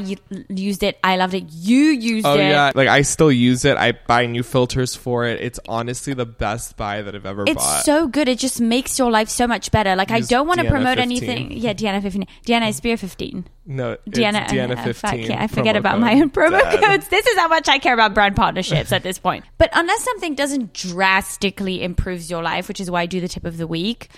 used 0.49 0.83
it. 0.83 0.99
I 1.03 1.15
loved 1.15 1.33
it. 1.33 1.45
You 1.49 1.77
used 1.77 2.25
Oh 2.25 2.33
it. 2.35 2.39
yeah, 2.49 2.71
like 2.75 2.89
I 2.89 3.01
still 3.03 3.31
use 3.31 3.63
it. 3.63 3.77
I 3.77 3.93
buy 3.93 4.25
new 4.25 4.43
filters 4.43 4.95
for 4.95 5.25
it. 5.25 5.39
It's 5.41 5.59
honestly 5.69 6.13
the 6.13 6.25
best 6.25 6.75
buy 6.75 7.01
that 7.01 7.15
I've 7.15 7.25
ever 7.25 7.43
It's 7.47 7.53
bought. 7.55 7.77
It's 7.77 7.85
so 7.85 8.07
good. 8.07 8.27
It 8.27 8.39
just 8.39 8.59
makes 8.59 8.99
your 8.99 9.09
life 9.09 9.29
so 9.29 9.47
much 9.47 9.71
better. 9.71 9.95
Like 9.95 10.11
I 10.11 10.19
don't 10.19 10.47
want 10.47 10.59
to 10.59 10.69
promote 10.69 10.97
15. 10.97 10.99
anything. 10.99 11.51
Yeah, 11.57 11.73
Deanna 11.73 12.01
fifteen. 12.01 12.27
Deanna 12.45 12.73
Spear 12.73 12.97
fifteen. 12.97 13.45
no, 13.65 13.95
Deanna, 14.09 14.47
Deanna 14.47 14.77
uh, 14.77 14.83
fifteen. 14.83 15.21
fuck 15.21 15.29
yeah, 15.29 15.41
I 15.43 15.47
forget 15.47 15.77
about 15.77 15.93
code. 15.93 16.01
my 16.01 16.13
own 16.13 16.29
promo 16.29 16.61
codes. 16.81 17.07
This 17.07 17.25
is 17.25 17.37
how 17.37 17.47
much 17.47 17.69
I 17.69 17.77
care 17.79 17.93
about 17.93 18.13
brand 18.13 18.35
partnerships 18.35 18.91
at 18.91 19.03
this 19.03 19.17
point. 19.17 19.45
But 19.57 19.69
unless 19.73 20.03
something 20.03 20.35
doesn't 20.35 20.73
drastically 20.73 21.83
improves 21.83 22.29
your 22.29 22.43
life, 22.43 22.67
which 22.67 22.81
is 22.81 22.91
why 22.91 23.03
I 23.03 23.05
do 23.05 23.21
the 23.21 23.27
tip 23.29 23.45
of 23.45 23.57
the 23.57 23.65
week, 23.67 24.09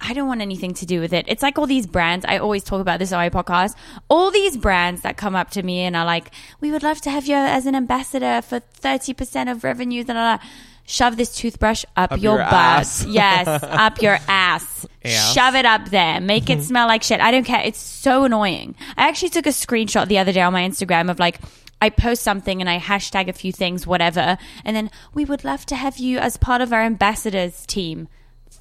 I- 0.00 0.14
don't 0.14 0.28
want 0.28 0.40
anything 0.40 0.74
to 0.74 0.86
do 0.86 1.00
with 1.00 1.12
it. 1.12 1.26
It's 1.28 1.42
like 1.42 1.58
all 1.58 1.66
these 1.66 1.86
brands. 1.86 2.24
I 2.26 2.38
always 2.38 2.64
talk 2.64 2.80
about 2.80 2.98
this 2.98 3.12
on 3.12 3.18
my 3.18 3.30
podcast. 3.30 3.74
All 4.08 4.30
these 4.30 4.56
brands 4.56 5.02
that 5.02 5.16
come 5.16 5.36
up 5.36 5.50
to 5.50 5.62
me 5.62 5.80
and 5.80 5.94
are 5.94 6.04
like, 6.04 6.30
"We 6.60 6.72
would 6.72 6.82
love 6.82 7.00
to 7.02 7.10
have 7.10 7.26
you 7.26 7.36
as 7.36 7.66
an 7.66 7.74
ambassador 7.74 8.40
for 8.42 8.60
thirty 8.60 9.12
percent 9.12 9.48
of 9.50 9.62
revenue." 9.62 10.04
Da, 10.04 10.14
da, 10.14 10.36
da. 10.36 10.44
Shove 10.88 11.16
this 11.16 11.34
toothbrush 11.34 11.84
up, 11.96 12.12
Up 12.12 12.20
your, 12.22 12.36
your 12.36 12.44
butt. 12.44 12.52
ass. 12.52 13.04
Yes, 13.04 13.46
up 13.62 14.00
your 14.00 14.18
ass. 14.28 14.86
Ass. 15.04 15.34
Shove 15.34 15.56
it 15.56 15.64
up 15.64 15.90
there. 15.90 16.20
Make 16.20 16.48
it 16.48 16.58
mm-hmm. 16.58 16.62
smell 16.62 16.86
like 16.86 17.02
shit. 17.02 17.20
I 17.20 17.32
don't 17.32 17.44
care. 17.44 17.60
It's 17.64 17.80
so 17.80 18.24
annoying. 18.24 18.76
I 18.96 19.08
actually 19.08 19.30
took 19.30 19.46
a 19.46 19.50
screenshot 19.50 20.06
the 20.06 20.18
other 20.18 20.32
day 20.32 20.42
on 20.42 20.52
my 20.52 20.62
Instagram 20.62 21.10
of 21.10 21.18
like, 21.18 21.40
I 21.82 21.90
post 21.90 22.22
something 22.22 22.60
and 22.60 22.70
I 22.70 22.78
hashtag 22.78 23.28
a 23.28 23.32
few 23.32 23.52
things, 23.52 23.86
whatever, 23.86 24.38
and 24.64 24.76
then 24.76 24.90
we 25.12 25.24
would 25.24 25.44
love 25.44 25.66
to 25.66 25.76
have 25.76 25.98
you 25.98 26.18
as 26.18 26.36
part 26.36 26.60
of 26.60 26.72
our 26.72 26.82
ambassadors 26.82 27.66
team. 27.66 28.08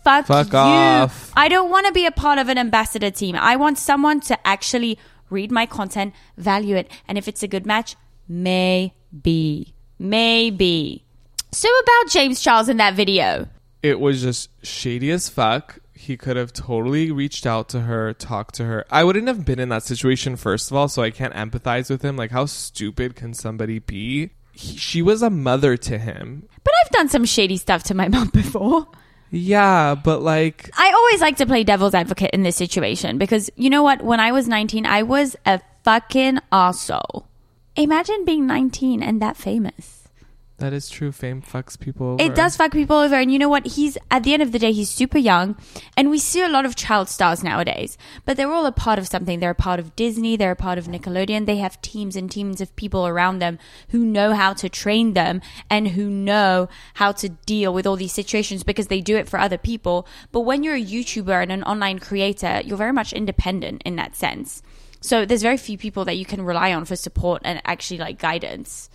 Fuck, 0.05 0.27
Fuck 0.27 0.53
you. 0.53 0.59
off. 0.59 1.33
I 1.35 1.47
don't 1.49 1.71
want 1.71 1.87
to 1.87 1.91
be 1.91 2.05
a 2.05 2.11
part 2.11 2.37
of 2.37 2.47
an 2.47 2.59
ambassador 2.59 3.09
team. 3.09 3.35
I 3.35 3.55
want 3.55 3.79
someone 3.79 4.19
to 4.21 4.47
actually 4.47 4.99
read 5.31 5.51
my 5.51 5.65
content, 5.65 6.13
value 6.37 6.75
it, 6.75 6.91
and 7.07 7.17
if 7.17 7.27
it's 7.27 7.41
a 7.41 7.47
good 7.47 7.65
match, 7.65 7.95
maybe. 8.27 9.73
Maybe. 9.97 11.03
So 11.51 11.67
about 11.69 12.11
James 12.11 12.39
Charles 12.39 12.69
in 12.69 12.77
that 12.77 12.93
video. 12.93 13.47
It 13.81 13.99
was 13.99 14.21
just 14.21 14.49
shady 14.63 15.09
as 15.09 15.27
fuck. 15.27 15.79
He 15.93 16.17
could 16.17 16.37
have 16.37 16.53
totally 16.53 17.11
reached 17.11 17.47
out 17.47 17.69
to 17.69 17.81
her, 17.81 18.13
talked 18.13 18.53
to 18.55 18.65
her. 18.65 18.85
I 18.91 19.03
wouldn't 19.03 19.27
have 19.27 19.43
been 19.43 19.59
in 19.59 19.69
that 19.69 19.83
situation 19.83 20.35
first 20.35 20.69
of 20.69 20.77
all, 20.77 20.87
so 20.87 21.01
I 21.01 21.09
can't 21.09 21.33
empathize 21.33 21.89
with 21.89 22.03
him. 22.03 22.15
Like, 22.15 22.29
how 22.31 22.45
stupid 22.45 23.15
can 23.15 23.33
somebody 23.33 23.79
be? 23.79 24.31
He, 24.51 24.77
she 24.77 25.01
was 25.01 25.23
a 25.23 25.29
mother 25.31 25.77
to 25.77 25.97
him. 25.97 26.47
But 26.63 26.73
I've 26.83 26.91
done 26.91 27.09
some 27.09 27.25
shady 27.25 27.57
stuff 27.57 27.81
to 27.83 27.95
my 27.95 28.07
mom 28.15 28.27
before. 28.29 28.87
Yeah, 29.35 29.95
but 29.95 30.21
like, 30.21 30.69
I 30.77 30.91
always 30.91 31.19
like 31.19 31.37
to 31.37 31.45
play 31.45 31.63
devil's 31.63 31.93
advocate 31.93 32.31
in 32.31 32.43
this 32.43 32.55
situation 32.55 33.17
because 33.17 33.49
you 33.55 33.69
know 33.69 33.83
what? 33.83 34.01
When 34.01 34.19
I 34.19 34.31
was 34.31 34.47
19, 34.47 34.85
I 34.85 35.03
was 35.03 35.35
a 35.45 35.59
fucking 35.83 36.39
arsehole. 36.51 37.25
Imagine 37.75 38.23
being 38.23 38.47
19 38.47 39.03
and 39.03 39.21
that 39.21 39.35
famous. 39.35 40.04
That 40.57 40.71
is 40.71 40.89
true. 40.89 41.11
Fame 41.11 41.41
fucks 41.41 41.77
people. 41.77 42.11
Over. 42.11 42.23
It 42.23 42.33
does 42.33 42.55
fuck 42.55 42.71
people 42.71 42.95
over. 42.95 43.15
And 43.15 43.29
you 43.29 43.37
know 43.37 43.49
what? 43.49 43.65
He's, 43.67 43.97
at 44.09 44.23
the 44.23 44.33
end 44.33 44.41
of 44.41 44.53
the 44.53 44.59
day, 44.59 44.71
he's 44.71 44.89
super 44.89 45.17
young. 45.17 45.57
And 45.97 46.09
we 46.09 46.17
see 46.17 46.41
a 46.41 46.47
lot 46.47 46.65
of 46.65 46.77
child 46.77 47.09
stars 47.09 47.43
nowadays. 47.43 47.97
But 48.23 48.37
they're 48.37 48.51
all 48.51 48.65
a 48.65 48.71
part 48.71 48.97
of 48.97 49.07
something. 49.07 49.39
They're 49.39 49.49
a 49.49 49.55
part 49.55 49.81
of 49.81 49.95
Disney. 49.97 50.37
They're 50.37 50.51
a 50.51 50.55
part 50.55 50.77
of 50.77 50.85
Nickelodeon. 50.85 51.45
They 51.45 51.57
have 51.57 51.81
teams 51.81 52.15
and 52.15 52.31
teams 52.31 52.61
of 52.61 52.73
people 52.77 53.05
around 53.05 53.39
them 53.39 53.59
who 53.89 54.05
know 54.05 54.33
how 54.33 54.53
to 54.53 54.69
train 54.69 55.13
them 55.13 55.41
and 55.69 55.89
who 55.89 56.09
know 56.09 56.69
how 56.95 57.11
to 57.13 57.29
deal 57.29 57.73
with 57.73 57.85
all 57.85 57.97
these 57.97 58.13
situations 58.13 58.63
because 58.63 58.87
they 58.87 59.01
do 59.01 59.17
it 59.17 59.27
for 59.27 59.39
other 59.39 59.57
people. 59.57 60.07
But 60.31 60.41
when 60.41 60.63
you're 60.63 60.75
a 60.75 60.83
YouTuber 60.83 61.43
and 61.43 61.51
an 61.51 61.63
online 61.63 61.99
creator, 61.99 62.61
you're 62.63 62.77
very 62.77 62.93
much 62.93 63.11
independent 63.11 63.81
in 63.83 63.97
that 63.97 64.15
sense. 64.15 64.63
So 65.01 65.25
there's 65.25 65.41
very 65.41 65.57
few 65.57 65.77
people 65.77 66.05
that 66.05 66.15
you 66.15 66.25
can 66.25 66.41
rely 66.43 66.73
on 66.73 66.85
for 66.85 66.95
support 66.95 67.41
and 67.43 67.61
actually 67.65 67.97
like 67.97 68.19
guidance. 68.19 68.89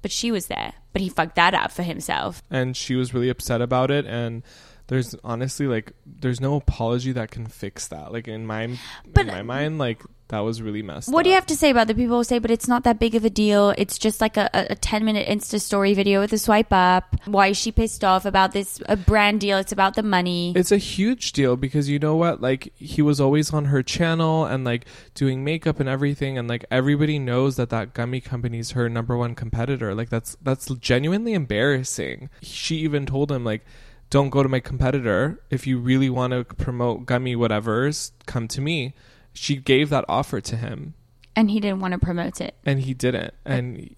But 0.00 0.10
she 0.10 0.32
was 0.32 0.46
there. 0.46 0.72
But 0.92 1.02
he 1.02 1.08
fucked 1.08 1.36
that 1.36 1.54
up 1.54 1.72
for 1.72 1.82
himself. 1.82 2.42
and 2.50 2.76
she 2.76 2.94
was 2.94 3.14
really 3.14 3.28
upset 3.30 3.60
about 3.62 3.90
it 3.90 4.04
and 4.06 4.42
there's 4.88 5.14
honestly 5.24 5.66
like 5.66 5.92
there's 6.06 6.40
no 6.40 6.56
apology 6.56 7.12
that 7.12 7.30
can 7.30 7.46
fix 7.46 7.88
that 7.88 8.12
like 8.12 8.28
in 8.28 8.46
my 8.46 8.78
But- 9.12 9.22
in 9.22 9.26
my 9.28 9.42
mind 9.42 9.78
like 9.78 10.02
that 10.28 10.40
was 10.40 10.62
really 10.62 10.80
messed 10.82 11.10
What 11.12 11.20
up. 11.20 11.24
do 11.24 11.28
you 11.28 11.34
have 11.34 11.44
to 11.46 11.56
say 11.56 11.68
about 11.68 11.88
the 11.88 11.94
people 11.94 12.16
who 12.16 12.24
say, 12.24 12.38
but 12.38 12.50
it's 12.50 12.66
not 12.66 12.84
that 12.84 12.98
big 12.98 13.14
of 13.14 13.22
a 13.22 13.28
deal? 13.28 13.74
It's 13.76 13.98
just 13.98 14.18
like 14.22 14.38
a, 14.38 14.48
a, 14.54 14.68
a 14.70 14.74
10 14.76 15.04
minute 15.04 15.28
Insta 15.28 15.60
story 15.60 15.92
video 15.92 16.20
with 16.20 16.32
a 16.32 16.38
swipe 16.38 16.72
up. 16.72 17.16
Why 17.26 17.48
is 17.48 17.58
she 17.58 17.70
pissed 17.70 18.02
off 18.02 18.24
about 18.24 18.52
this 18.52 18.80
a 18.88 18.96
brand 18.96 19.40
deal? 19.40 19.58
It's 19.58 19.72
about 19.72 19.94
the 19.94 20.02
money. 20.02 20.54
it's 20.56 20.72
a 20.72 20.78
huge 20.78 21.32
deal 21.32 21.56
because 21.56 21.90
you 21.90 21.98
know 21.98 22.16
what 22.16 22.40
like 22.40 22.72
he 22.76 23.02
was 23.02 23.20
always 23.20 23.52
on 23.52 23.66
her 23.66 23.82
channel 23.82 24.46
and 24.46 24.64
like 24.64 24.86
doing 25.14 25.44
makeup 25.44 25.78
and 25.80 25.88
everything 25.88 26.38
and 26.38 26.48
like 26.48 26.64
everybody 26.70 27.18
knows 27.18 27.56
that 27.56 27.68
that 27.68 27.92
gummy 27.92 28.22
company 28.22 28.58
is 28.58 28.70
her 28.70 28.88
number 28.88 29.18
one 29.18 29.34
competitor 29.34 29.94
like 29.94 30.08
that's 30.08 30.34
that's 30.40 30.66
genuinely 30.76 31.34
embarrassing 31.34 32.30
she 32.40 32.76
even 32.76 33.04
told 33.04 33.30
him 33.30 33.44
like 33.44 33.66
don't 34.12 34.28
go 34.28 34.42
to 34.42 34.48
my 34.48 34.60
competitor. 34.60 35.40
If 35.48 35.66
you 35.66 35.78
really 35.78 36.10
want 36.10 36.34
to 36.34 36.44
promote 36.44 37.06
gummy 37.06 37.34
whatever's 37.34 38.12
come 38.26 38.46
to 38.48 38.60
me. 38.60 38.92
She 39.32 39.56
gave 39.56 39.88
that 39.88 40.04
offer 40.06 40.38
to 40.42 40.56
him. 40.56 40.92
And 41.34 41.50
he 41.50 41.60
didn't 41.60 41.80
want 41.80 41.92
to 41.92 41.98
promote 41.98 42.38
it. 42.42 42.54
and 42.66 42.80
he 42.80 42.92
didn't. 42.92 43.32
And 43.46 43.88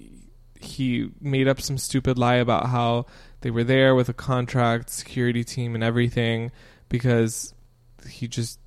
he 0.61 1.11
made 1.21 1.49
up 1.49 1.61
some 1.61 1.79
stupid 1.79 2.17
lie 2.17 2.37
about 2.37 2.67
how 2.67 3.07
they 3.41 3.51
were 3.51 3.65
there 3.65 3.97
with 3.97 4.09
a 4.09 4.15
contract 4.15 4.89
security 4.89 5.43
team 5.43 5.75
and 5.75 5.83
everything 5.83 6.53
because 6.89 7.53
he 8.09 8.29
just 8.29 8.61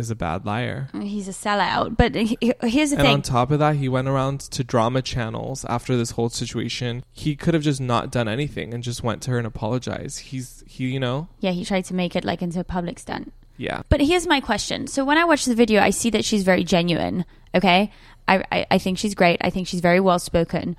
is 0.00 0.10
a 0.10 0.16
bad 0.16 0.44
liar 0.44 0.88
He's 1.00 1.28
a 1.28 1.32
sellout. 1.32 1.96
But 1.96 2.14
he- 2.16 2.36
he- 2.40 2.54
here's 2.62 2.90
the 2.90 2.96
thing. 2.96 3.06
and 3.06 3.14
on 3.14 3.22
top 3.22 3.50
of 3.52 3.58
that 3.60 3.76
he 3.76 3.88
went 3.88 4.08
around 4.08 4.40
to 4.56 4.64
drama 4.64 5.02
channels 5.02 5.64
after 5.66 5.96
this 5.96 6.10
whole 6.12 6.28
situation 6.30 7.04
he 7.12 7.36
could 7.36 7.54
have 7.54 7.62
just 7.62 7.80
not 7.80 8.10
done 8.10 8.26
anything 8.28 8.74
and 8.74 8.82
just 8.82 9.02
went 9.04 9.22
to 9.22 9.30
her 9.30 9.38
and 9.38 9.46
apologized 9.46 10.18
he's 10.30 10.64
he 10.66 10.86
you 10.88 10.98
know 10.98 11.28
Yeah, 11.38 11.52
he 11.52 11.64
tried 11.64 11.84
to 11.84 11.94
make 11.94 12.16
it 12.16 12.24
like 12.24 12.42
into 12.42 12.58
a 12.58 12.64
public 12.64 12.98
stunt. 12.98 13.32
yeah 13.56 13.82
But 13.88 14.00
here's 14.00 14.26
my 14.26 14.40
question. 14.40 14.86
So 14.88 15.04
when 15.04 15.18
I 15.18 15.24
watch 15.24 15.44
the 15.44 15.54
video, 15.54 15.80
I 15.82 15.90
see 15.90 16.10
that 16.10 16.24
she's 16.24 16.42
very 16.42 16.64
genuine. 16.64 17.24
Okay, 17.54 17.90
I 18.26 18.44
I, 18.50 18.66
I 18.72 18.78
think 18.78 18.98
she's 18.98 19.14
great. 19.14 19.38
I 19.40 19.50
think 19.50 19.66
she's 19.68 19.80
very 19.80 20.00
well 20.00 20.18
spoken. 20.18 20.76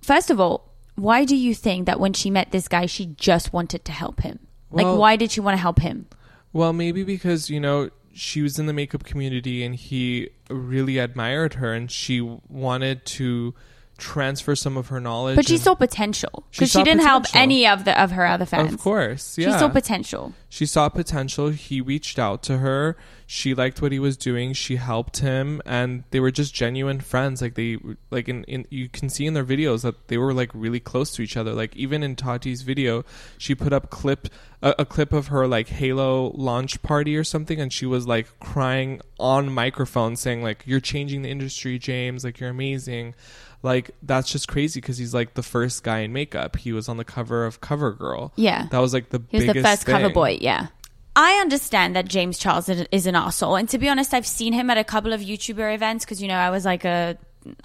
First 0.00 0.30
of 0.30 0.38
all, 0.40 0.72
why 0.94 1.24
do 1.24 1.36
you 1.36 1.54
think 1.54 1.86
that 1.86 1.98
when 2.00 2.12
she 2.12 2.30
met 2.30 2.52
this 2.52 2.68
guy, 2.68 2.86
she 2.86 3.06
just 3.16 3.52
wanted 3.52 3.84
to 3.84 3.92
help 3.92 4.20
him? 4.22 4.38
Well- 4.70 4.92
like, 4.92 4.98
why 4.98 5.16
did 5.16 5.30
she 5.32 5.40
want 5.40 5.54
to 5.56 5.60
help 5.60 5.80
him? 5.80 6.06
Well, 6.52 6.72
maybe 6.72 7.02
because, 7.02 7.50
you 7.50 7.60
know, 7.60 7.90
she 8.16 8.42
was 8.42 8.58
in 8.58 8.66
the 8.66 8.72
makeup 8.72 9.04
community 9.04 9.62
and 9.62 9.74
he 9.74 10.30
really 10.48 10.98
admired 10.98 11.54
her 11.54 11.72
and 11.72 11.90
she 11.90 12.20
wanted 12.20 13.04
to 13.04 13.54
transfer 13.98 14.54
some 14.54 14.76
of 14.76 14.88
her 14.88 15.00
knowledge. 15.00 15.36
But 15.36 15.46
she 15.46 15.54
and- 15.54 15.62
saw 15.62 15.74
potential 15.74 16.44
because 16.50 16.70
she, 16.70 16.78
saw 16.78 16.84
didn't 16.84 17.02
help 17.02 17.24
any 17.34 17.66
of 17.66 17.84
the 17.84 18.00
of 18.00 18.12
her 18.12 18.26
other 18.26 18.46
fans. 18.46 18.72
Of 18.72 18.80
course, 18.80 19.34
she 19.34 19.42
yeah. 19.42 19.58
saw 19.58 19.68
potential. 19.68 20.34
She 20.56 20.64
saw 20.64 20.88
potential. 20.88 21.50
He 21.50 21.82
reached 21.82 22.18
out 22.18 22.42
to 22.44 22.56
her. 22.56 22.96
She 23.26 23.54
liked 23.54 23.82
what 23.82 23.92
he 23.92 23.98
was 23.98 24.16
doing. 24.16 24.54
She 24.54 24.76
helped 24.76 25.18
him, 25.18 25.60
and 25.66 26.04
they 26.12 26.18
were 26.18 26.30
just 26.30 26.54
genuine 26.54 27.00
friends. 27.00 27.42
Like 27.42 27.56
they, 27.56 27.76
like 28.10 28.26
in, 28.26 28.42
in 28.44 28.66
you 28.70 28.88
can 28.88 29.10
see 29.10 29.26
in 29.26 29.34
their 29.34 29.44
videos 29.44 29.82
that 29.82 30.08
they 30.08 30.16
were 30.16 30.32
like 30.32 30.50
really 30.54 30.80
close 30.80 31.10
to 31.16 31.20
each 31.20 31.36
other. 31.36 31.52
Like 31.52 31.76
even 31.76 32.02
in 32.02 32.16
Tati's 32.16 32.62
video, 32.62 33.04
she 33.36 33.54
put 33.54 33.74
up 33.74 33.90
clip 33.90 34.30
a, 34.62 34.74
a 34.78 34.86
clip 34.86 35.12
of 35.12 35.26
her 35.26 35.46
like 35.46 35.68
Halo 35.68 36.30
launch 36.30 36.80
party 36.80 37.18
or 37.18 37.24
something, 37.24 37.60
and 37.60 37.70
she 37.70 37.84
was 37.84 38.06
like 38.06 38.26
crying 38.40 39.02
on 39.20 39.52
microphone, 39.52 40.16
saying 40.16 40.42
like, 40.42 40.62
"You're 40.64 40.80
changing 40.80 41.20
the 41.20 41.28
industry, 41.28 41.78
James. 41.78 42.24
Like 42.24 42.40
you're 42.40 42.48
amazing." 42.48 43.14
Like 43.62 43.90
that's 44.02 44.30
just 44.30 44.46
crazy 44.48 44.80
because 44.80 44.96
he's 44.96 45.12
like 45.12 45.34
the 45.34 45.42
first 45.42 45.82
guy 45.82 45.98
in 45.98 46.12
makeup. 46.12 46.56
He 46.56 46.72
was 46.72 46.88
on 46.88 46.98
the 46.98 47.04
cover 47.04 47.44
of 47.44 47.60
CoverGirl. 47.60 48.30
Yeah. 48.36 48.68
that 48.70 48.78
was 48.78 48.94
like 48.94 49.10
the 49.10 49.20
He 49.28 49.38
was 49.38 49.46
the 49.46 49.52
biggest 49.54 49.66
first 49.66 49.86
cover 49.86 50.08
boy, 50.10 50.38
yeah. 50.46 50.68
I 51.16 51.40
understand 51.40 51.96
that 51.96 52.06
James 52.06 52.38
Charles 52.38 52.68
is 52.68 53.06
an 53.06 53.16
asshole, 53.16 53.56
And 53.56 53.68
to 53.70 53.78
be 53.78 53.88
honest, 53.88 54.14
I've 54.14 54.26
seen 54.26 54.52
him 54.52 54.70
at 54.70 54.78
a 54.78 54.84
couple 54.84 55.12
of 55.12 55.20
YouTuber 55.20 55.74
events 55.74 56.04
because, 56.04 56.22
you 56.22 56.28
know, 56.28 56.36
I 56.36 56.50
was 56.50 56.64
like 56.64 56.84
a, 56.84 57.16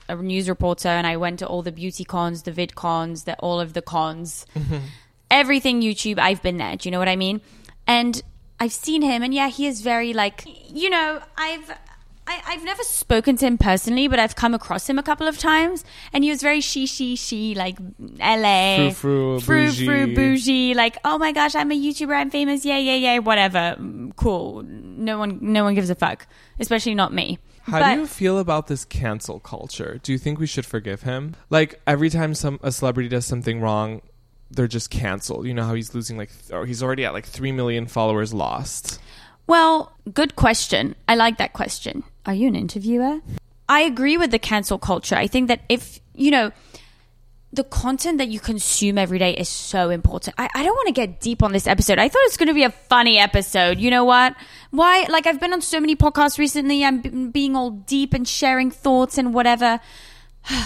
a 0.07 0.15
news 0.15 0.47
reporter 0.49 0.87
and 0.87 1.05
I 1.05 1.17
went 1.17 1.39
to 1.39 1.47
all 1.47 1.61
the 1.61 1.71
beauty 1.71 2.05
cons, 2.05 2.43
the 2.43 2.51
vid 2.51 2.75
cons, 2.75 3.25
the, 3.25 3.35
all 3.35 3.59
of 3.59 3.73
the 3.73 3.81
cons. 3.81 4.45
Mm-hmm. 4.55 4.77
Everything 5.29 5.81
YouTube, 5.81 6.17
I've 6.17 6.41
been 6.41 6.57
there. 6.57 6.75
Do 6.77 6.87
you 6.87 6.91
know 6.91 6.99
what 6.99 7.09
I 7.09 7.17
mean? 7.17 7.41
And 7.85 8.21
I've 8.59 8.73
seen 8.73 9.01
him, 9.01 9.21
and 9.21 9.33
yeah, 9.33 9.49
he 9.49 9.67
is 9.67 9.81
very 9.81 10.13
like, 10.13 10.45
you 10.69 10.89
know, 10.89 11.21
I've. 11.37 11.71
I, 12.31 12.53
I've 12.53 12.63
never 12.63 12.81
spoken 12.83 13.35
to 13.37 13.45
him 13.45 13.57
personally, 13.57 14.07
but 14.07 14.19
I've 14.19 14.35
come 14.35 14.53
across 14.53 14.89
him 14.89 14.97
a 14.97 15.03
couple 15.03 15.27
of 15.27 15.37
times, 15.37 15.83
and 16.13 16.23
he 16.23 16.29
was 16.29 16.41
very 16.41 16.61
she 16.61 16.85
she 16.85 17.15
she 17.15 17.55
like 17.55 17.77
L.A. 18.19 18.91
Frou-frou, 18.95 19.39
frou 19.41 19.65
bougie. 19.67 19.85
frou 19.85 20.15
bougie, 20.15 20.73
like 20.73 20.97
oh 21.03 21.17
my 21.17 21.31
gosh, 21.31 21.55
I'm 21.55 21.71
a 21.71 21.75
YouTuber, 21.79 22.15
I'm 22.15 22.29
famous, 22.29 22.65
yeah 22.65 22.77
yeah 22.77 22.95
yeah, 22.95 23.19
whatever, 23.19 23.75
cool. 24.15 24.63
No 24.63 25.17
one 25.19 25.39
no 25.41 25.63
one 25.63 25.75
gives 25.75 25.89
a 25.89 25.95
fuck, 25.95 26.25
especially 26.59 26.95
not 26.95 27.13
me. 27.13 27.37
How 27.63 27.79
But- 27.79 27.93
do 27.95 27.99
you 28.01 28.07
feel 28.07 28.39
about 28.39 28.67
this 28.67 28.85
cancel 28.85 29.39
culture? 29.39 29.99
Do 30.01 30.11
you 30.11 30.17
think 30.17 30.39
we 30.39 30.47
should 30.47 30.65
forgive 30.65 31.03
him? 31.03 31.35
Like 31.49 31.81
every 31.85 32.09
time 32.09 32.33
some 32.33 32.59
a 32.63 32.71
celebrity 32.71 33.09
does 33.09 33.25
something 33.25 33.59
wrong, 33.61 34.01
they're 34.49 34.67
just 34.67 34.89
canceled. 34.89 35.45
You 35.47 35.53
know 35.53 35.63
how 35.63 35.73
he's 35.75 35.93
losing 35.93 36.17
like, 36.17 36.29
th- 36.29 36.51
or 36.51 36.65
he's 36.65 36.81
already 36.81 37.05
at 37.05 37.13
like 37.13 37.25
three 37.25 37.51
million 37.51 37.87
followers 37.87 38.33
lost. 38.33 38.99
Well, 39.51 39.91
good 40.13 40.37
question. 40.37 40.95
I 41.09 41.15
like 41.15 41.37
that 41.39 41.51
question. 41.51 42.03
Are 42.25 42.33
you 42.33 42.47
an 42.47 42.55
interviewer? 42.55 43.19
I 43.67 43.81
agree 43.81 44.15
with 44.15 44.31
the 44.31 44.39
cancel 44.39 44.79
culture. 44.79 45.15
I 45.17 45.27
think 45.27 45.49
that 45.49 45.59
if, 45.67 45.99
you 46.15 46.31
know, 46.31 46.53
the 47.51 47.65
content 47.65 48.17
that 48.19 48.29
you 48.29 48.39
consume 48.39 48.97
every 48.97 49.19
day 49.19 49.33
is 49.33 49.49
so 49.49 49.89
important. 49.89 50.35
I, 50.37 50.47
I 50.55 50.63
don't 50.63 50.73
want 50.73 50.87
to 50.87 50.93
get 50.93 51.19
deep 51.19 51.43
on 51.43 51.51
this 51.51 51.67
episode. 51.67 51.99
I 51.99 52.07
thought 52.07 52.21
it 52.21 52.31
was 52.31 52.37
going 52.37 52.47
to 52.47 52.53
be 52.53 52.63
a 52.63 52.69
funny 52.69 53.19
episode. 53.19 53.77
You 53.77 53.91
know 53.91 54.05
what? 54.05 54.37
Why? 54.69 55.05
Like, 55.09 55.27
I've 55.27 55.41
been 55.41 55.51
on 55.51 55.59
so 55.61 55.81
many 55.81 55.97
podcasts 55.97 56.37
recently. 56.39 56.85
I'm 56.85 57.01
b- 57.01 57.09
being 57.09 57.57
all 57.57 57.71
deep 57.71 58.13
and 58.13 58.25
sharing 58.25 58.71
thoughts 58.71 59.17
and 59.17 59.33
whatever. 59.33 59.81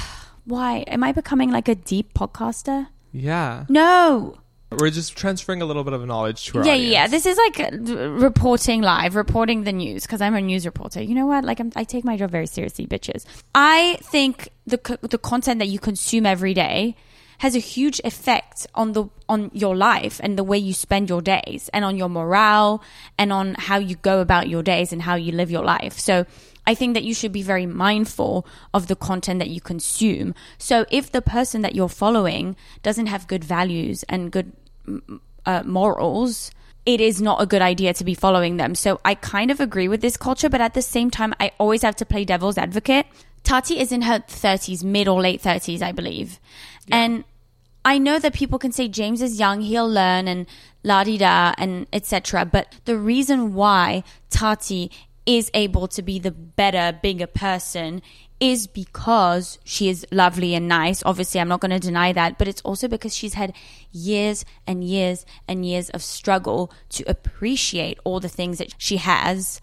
Why? 0.45 0.83
Am 0.85 1.03
I 1.03 1.11
becoming 1.11 1.49
like 1.49 1.67
a 1.67 1.73
deep 1.73 2.13
podcaster? 2.13 2.89
Yeah, 3.11 3.65
No. 3.67 4.37
We're 4.79 4.91
just 4.91 5.15
transferring 5.15 5.61
a 5.61 5.65
little 5.65 5.83
bit 5.83 5.93
of 5.93 6.05
knowledge 6.05 6.45
to 6.45 6.59
our 6.59 6.65
yeah, 6.65 6.73
audience. 6.73 6.91
yeah. 6.91 7.07
This 7.07 7.25
is 7.25 7.37
like 7.37 7.59
uh, 7.59 8.09
reporting 8.09 8.81
live, 8.81 9.15
reporting 9.15 9.63
the 9.63 9.71
news 9.71 10.03
because 10.03 10.21
I'm 10.21 10.35
a 10.35 10.41
news 10.41 10.65
reporter. 10.65 11.01
You 11.01 11.15
know 11.15 11.25
what? 11.25 11.43
Like, 11.43 11.59
I'm, 11.59 11.71
I 11.75 11.83
take 11.83 12.03
my 12.03 12.17
job 12.17 12.31
very 12.31 12.47
seriously, 12.47 12.87
bitches. 12.87 13.25
I 13.53 13.97
think 14.01 14.49
the 14.65 14.77
co- 14.77 14.97
the 15.01 15.17
content 15.17 15.59
that 15.59 15.67
you 15.67 15.79
consume 15.79 16.25
every 16.25 16.53
day 16.53 16.95
has 17.39 17.55
a 17.55 17.59
huge 17.59 17.99
effect 18.03 18.65
on 18.75 18.93
the 18.93 19.05
on 19.27 19.51
your 19.53 19.75
life 19.75 20.21
and 20.23 20.37
the 20.37 20.43
way 20.43 20.57
you 20.57 20.73
spend 20.73 21.09
your 21.09 21.21
days 21.21 21.69
and 21.73 21.83
on 21.83 21.97
your 21.97 22.09
morale 22.09 22.81
and 23.17 23.33
on 23.33 23.55
how 23.55 23.77
you 23.77 23.95
go 23.97 24.21
about 24.21 24.47
your 24.47 24.63
days 24.63 24.93
and 24.93 25.01
how 25.01 25.15
you 25.15 25.31
live 25.31 25.51
your 25.51 25.63
life. 25.63 25.93
So 25.93 26.25
I 26.67 26.75
think 26.75 26.93
that 26.93 27.03
you 27.03 27.13
should 27.13 27.31
be 27.31 27.43
very 27.43 27.65
mindful 27.65 28.45
of 28.73 28.87
the 28.87 28.95
content 28.95 29.39
that 29.39 29.49
you 29.49 29.61
consume. 29.61 30.33
So 30.57 30.85
if 30.89 31.11
the 31.11 31.21
person 31.21 31.61
that 31.61 31.75
you're 31.75 31.89
following 31.89 32.55
doesn't 32.83 33.07
have 33.07 33.27
good 33.27 33.43
values 33.43 34.03
and 34.09 34.31
good 34.31 34.51
uh, 35.45 35.63
morals, 35.63 36.51
it 36.85 37.01
is 37.01 37.21
not 37.21 37.41
a 37.41 37.45
good 37.45 37.61
idea 37.61 37.93
to 37.93 38.03
be 38.03 38.13
following 38.13 38.57
them. 38.57 38.75
So 38.75 38.99
I 39.03 39.15
kind 39.15 39.51
of 39.51 39.59
agree 39.59 39.87
with 39.87 40.01
this 40.01 40.17
culture, 40.17 40.49
but 40.49 40.61
at 40.61 40.73
the 40.73 40.81
same 40.81 41.09
time, 41.09 41.33
I 41.39 41.51
always 41.59 41.81
have 41.81 41.95
to 41.97 42.05
play 42.05 42.25
devil's 42.25 42.57
advocate. 42.57 43.05
Tati 43.43 43.79
is 43.79 43.91
in 43.91 44.03
her 44.03 44.19
30s, 44.19 44.83
mid 44.83 45.07
or 45.07 45.21
late 45.21 45.41
30s, 45.41 45.81
I 45.81 45.91
believe. 45.91 46.39
And 46.91 47.23
I 47.83 47.99
know 47.99 48.17
that 48.17 48.33
people 48.33 48.57
can 48.57 48.71
say 48.71 48.87
James 48.87 49.21
is 49.21 49.39
young, 49.39 49.61
he'll 49.61 49.89
learn 49.89 50.27
and 50.27 50.47
la 50.83 51.03
di 51.03 51.17
da 51.17 51.53
and 51.57 51.85
etc. 51.93 52.45
But 52.45 52.73
the 52.85 52.97
reason 52.97 53.53
why 53.53 54.03
Tati 54.31 54.91
is 55.25 55.49
able 55.53 55.87
to 55.87 56.01
be 56.01 56.19
the 56.19 56.31
better, 56.31 56.97
bigger 57.01 57.27
person 57.27 58.01
is 58.39 58.67
because 58.67 59.57
she 59.63 59.89
is 59.89 60.05
lovely 60.11 60.53
and 60.55 60.67
nice. 60.67 61.01
Obviously, 61.05 61.39
I'm 61.39 61.47
not 61.47 61.61
going 61.61 61.71
to 61.71 61.79
deny 61.79 62.11
that, 62.13 62.37
but 62.37 62.47
it's 62.47 62.61
also 62.61 62.87
because 62.87 63.15
she's 63.15 63.33
had 63.33 63.53
years 63.91 64.43
and 64.67 64.83
years 64.83 65.25
and 65.47 65.65
years 65.65 65.89
of 65.91 66.03
struggle 66.03 66.71
to 66.89 67.03
appreciate 67.09 67.97
all 68.03 68.19
the 68.19 68.29
things 68.29 68.57
that 68.57 68.75
she 68.77 68.97
has. 68.97 69.61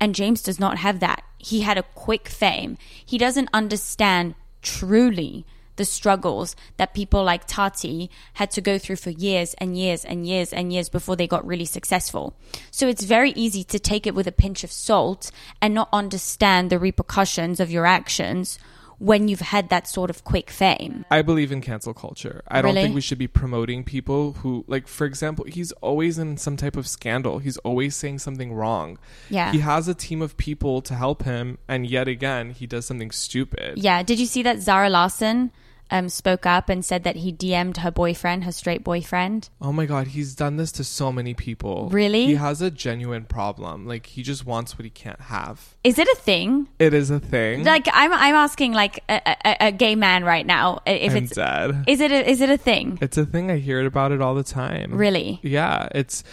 And 0.00 0.14
James 0.14 0.42
does 0.42 0.58
not 0.58 0.78
have 0.78 1.00
that. 1.00 1.22
He 1.38 1.60
had 1.60 1.78
a 1.78 1.82
quick 1.82 2.28
fame. 2.28 2.78
He 3.04 3.18
doesn't 3.18 3.50
understand 3.52 4.34
truly 4.62 5.44
the 5.76 5.84
struggles 5.84 6.56
that 6.76 6.94
people 6.94 7.22
like 7.22 7.46
Tati 7.46 8.10
had 8.34 8.50
to 8.52 8.60
go 8.60 8.78
through 8.78 8.96
for 8.96 9.10
years 9.10 9.54
and 9.58 9.76
years 9.76 10.04
and 10.04 10.26
years 10.26 10.52
and 10.52 10.72
years 10.72 10.88
before 10.88 11.16
they 11.16 11.26
got 11.26 11.46
really 11.46 11.64
successful. 11.64 12.34
So 12.70 12.88
it's 12.88 13.04
very 13.04 13.30
easy 13.32 13.64
to 13.64 13.78
take 13.78 14.06
it 14.06 14.14
with 14.14 14.26
a 14.26 14.32
pinch 14.32 14.64
of 14.64 14.72
salt 14.72 15.30
and 15.60 15.74
not 15.74 15.88
understand 15.92 16.70
the 16.70 16.78
repercussions 16.78 17.60
of 17.60 17.70
your 17.70 17.86
actions 17.86 18.58
when 18.98 19.28
you've 19.28 19.40
had 19.40 19.68
that 19.68 19.86
sort 19.86 20.10
of 20.10 20.24
quick 20.24 20.50
fame. 20.50 21.04
I 21.10 21.22
believe 21.22 21.52
in 21.52 21.60
cancel 21.60 21.92
culture. 21.92 22.42
I 22.48 22.62
don't 22.62 22.74
think 22.74 22.94
we 22.94 23.00
should 23.00 23.18
be 23.18 23.26
promoting 23.28 23.84
people 23.84 24.32
who, 24.32 24.64
like, 24.68 24.88
for 24.88 25.04
example, 25.04 25.44
he's 25.44 25.72
always 25.72 26.18
in 26.18 26.36
some 26.38 26.56
type 26.56 26.76
of 26.76 26.88
scandal. 26.88 27.38
He's 27.38 27.58
always 27.58 27.94
saying 27.94 28.20
something 28.20 28.54
wrong. 28.54 28.98
Yeah. 29.28 29.52
He 29.52 29.58
has 29.58 29.86
a 29.88 29.94
team 29.94 30.22
of 30.22 30.36
people 30.36 30.80
to 30.82 30.94
help 30.94 31.24
him, 31.24 31.58
and 31.68 31.86
yet 31.86 32.08
again, 32.08 32.50
he 32.50 32.66
does 32.66 32.86
something 32.86 33.10
stupid. 33.10 33.78
Yeah. 33.78 34.02
Did 34.02 34.18
you 34.18 34.26
see 34.26 34.42
that 34.44 34.60
Zara 34.60 34.88
Larsson 34.88 35.52
um, 35.90 36.08
spoke 36.08 36.46
up 36.46 36.68
and 36.68 36.84
said 36.84 37.04
that 37.04 37.16
he 37.16 37.32
DM'd 37.32 37.78
her 37.78 37.90
boyfriend, 37.90 38.44
her 38.44 38.52
straight 38.52 38.82
boyfriend? 38.84 39.48
Oh 39.60 39.72
my 39.72 39.86
god, 39.86 40.08
he's 40.08 40.34
done 40.34 40.56
this 40.56 40.72
to 40.72 40.84
so 40.84 41.12
many 41.12 41.34
people. 41.34 41.88
Really? 41.90 42.26
He 42.26 42.34
has 42.34 42.60
a 42.62 42.70
genuine 42.70 43.24
problem. 43.24 43.86
Like, 43.86 44.06
he 44.06 44.22
just 44.22 44.44
wants 44.46 44.78
what 44.78 44.84
he 44.84 44.90
can't 44.90 45.20
have. 45.20 45.76
Is 45.84 45.98
it 45.98 46.08
a 46.08 46.16
thing? 46.16 46.68
It 46.78 46.94
is 46.94 47.10
a 47.10 47.20
thing. 47.20 47.64
Like 47.64 47.86
I'm, 47.92 48.12
I'm 48.12 48.34
asking 48.34 48.72
like 48.72 49.02
a, 49.08 49.20
a, 49.44 49.56
a 49.68 49.72
gay 49.72 49.94
man 49.94 50.24
right 50.24 50.46
now 50.46 50.80
if 50.86 51.12
I'm 51.12 51.24
it's 51.24 51.34
dead. 51.34 51.84
is 51.86 52.00
it 52.00 52.10
a, 52.10 52.28
is 52.28 52.40
it 52.40 52.50
a 52.50 52.56
thing? 52.56 52.98
It's 53.00 53.16
a 53.16 53.24
thing. 53.26 53.50
I 53.50 53.58
hear 53.58 53.84
about 53.86 54.12
it 54.12 54.20
all 54.20 54.34
the 54.34 54.44
time. 54.44 54.94
Really? 54.94 55.40
Yeah, 55.42 55.88
it's 55.94 56.24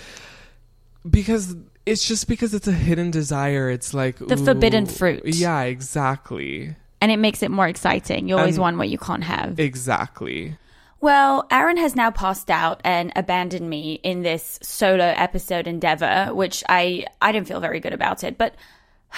because 1.10 1.56
it's 1.86 2.08
just 2.08 2.28
because 2.28 2.54
it's 2.54 2.68
a 2.68 2.72
hidden 2.72 3.12
desire. 3.12 3.70
It's 3.70 3.94
like 3.94 4.18
The 4.18 4.38
forbidden 4.38 4.86
fruit. 4.86 5.24
Yeah, 5.26 5.62
exactly. 5.64 6.76
And 7.04 7.12
it 7.12 7.18
makes 7.18 7.44
it 7.44 7.52
more 7.52 7.68
exciting. 7.68 8.30
You 8.30 8.38
always 8.38 8.56
And- 8.56 8.62
want 8.62 8.78
what 8.78 8.88
you 8.88 8.98
can't 8.98 9.26
have. 9.26 9.60
Exactly. 9.60 10.56
Well, 11.02 11.46
Aaron 11.52 11.76
has 11.76 11.98
now 11.98 12.12
passed 12.12 12.50
out 12.50 12.80
and 12.86 13.12
abandoned 13.18 13.70
me 13.70 14.00
in 14.04 14.22
this 14.22 14.58
solo 14.64 15.04
episode 15.18 15.68
endeavor, 15.68 16.30
which 16.32 16.64
I 16.70 17.06
I 17.22 17.34
didn't 17.34 17.50
feel 17.50 17.60
very 17.60 17.82
good 17.82 17.92
about 17.92 18.24
it. 18.24 18.38
But 18.38 18.56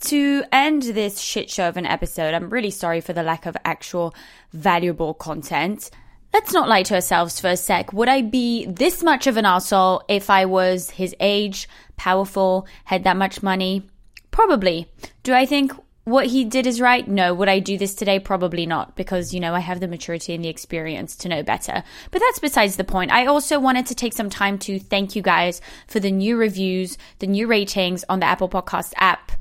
to 0.00 0.42
end 0.50 0.82
this 0.82 1.20
shit 1.20 1.50
show 1.50 1.68
of 1.68 1.76
an 1.76 1.86
episode, 1.86 2.34
I'm 2.34 2.50
really 2.50 2.72
sorry 2.72 3.00
for 3.00 3.12
the 3.12 3.22
lack 3.22 3.46
of 3.46 3.56
actual 3.64 4.12
valuable 4.52 5.14
content. 5.14 5.90
Let's 6.34 6.52
not 6.52 6.68
lie 6.68 6.82
to 6.82 6.94
ourselves 6.96 7.38
for 7.38 7.48
a 7.48 7.56
sec. 7.56 7.92
Would 7.92 8.08
I 8.08 8.22
be 8.22 8.66
this 8.66 9.02
much 9.04 9.28
of 9.28 9.36
an 9.36 9.46
asshole 9.46 10.02
if 10.08 10.28
I 10.30 10.46
was 10.46 10.90
his 10.90 11.14
age, 11.20 11.68
powerful, 11.96 12.66
had 12.84 13.04
that 13.04 13.16
much 13.16 13.40
money? 13.42 13.88
Probably. 14.32 14.88
Do 15.22 15.32
I 15.32 15.46
think 15.46 15.72
what 16.10 16.26
he 16.26 16.44
did 16.44 16.66
is 16.66 16.80
right? 16.80 17.06
No. 17.06 17.34
Would 17.34 17.48
I 17.48 17.58
do 17.58 17.78
this 17.78 17.94
today? 17.94 18.18
Probably 18.18 18.66
not, 18.66 18.96
because, 18.96 19.34
you 19.34 19.40
know, 19.40 19.54
I 19.54 19.60
have 19.60 19.80
the 19.80 19.88
maturity 19.88 20.34
and 20.34 20.44
the 20.44 20.48
experience 20.48 21.16
to 21.16 21.28
know 21.28 21.42
better. 21.42 21.82
But 22.10 22.20
that's 22.20 22.38
besides 22.38 22.76
the 22.76 22.84
point. 22.84 23.12
I 23.12 23.26
also 23.26 23.58
wanted 23.58 23.86
to 23.86 23.94
take 23.94 24.12
some 24.12 24.30
time 24.30 24.58
to 24.60 24.78
thank 24.78 25.14
you 25.14 25.22
guys 25.22 25.60
for 25.86 26.00
the 26.00 26.10
new 26.10 26.36
reviews, 26.36 26.98
the 27.18 27.26
new 27.26 27.46
ratings 27.46 28.04
on 28.08 28.20
the 28.20 28.26
Apple 28.26 28.48
Podcast 28.48 28.92
app. 28.96 29.32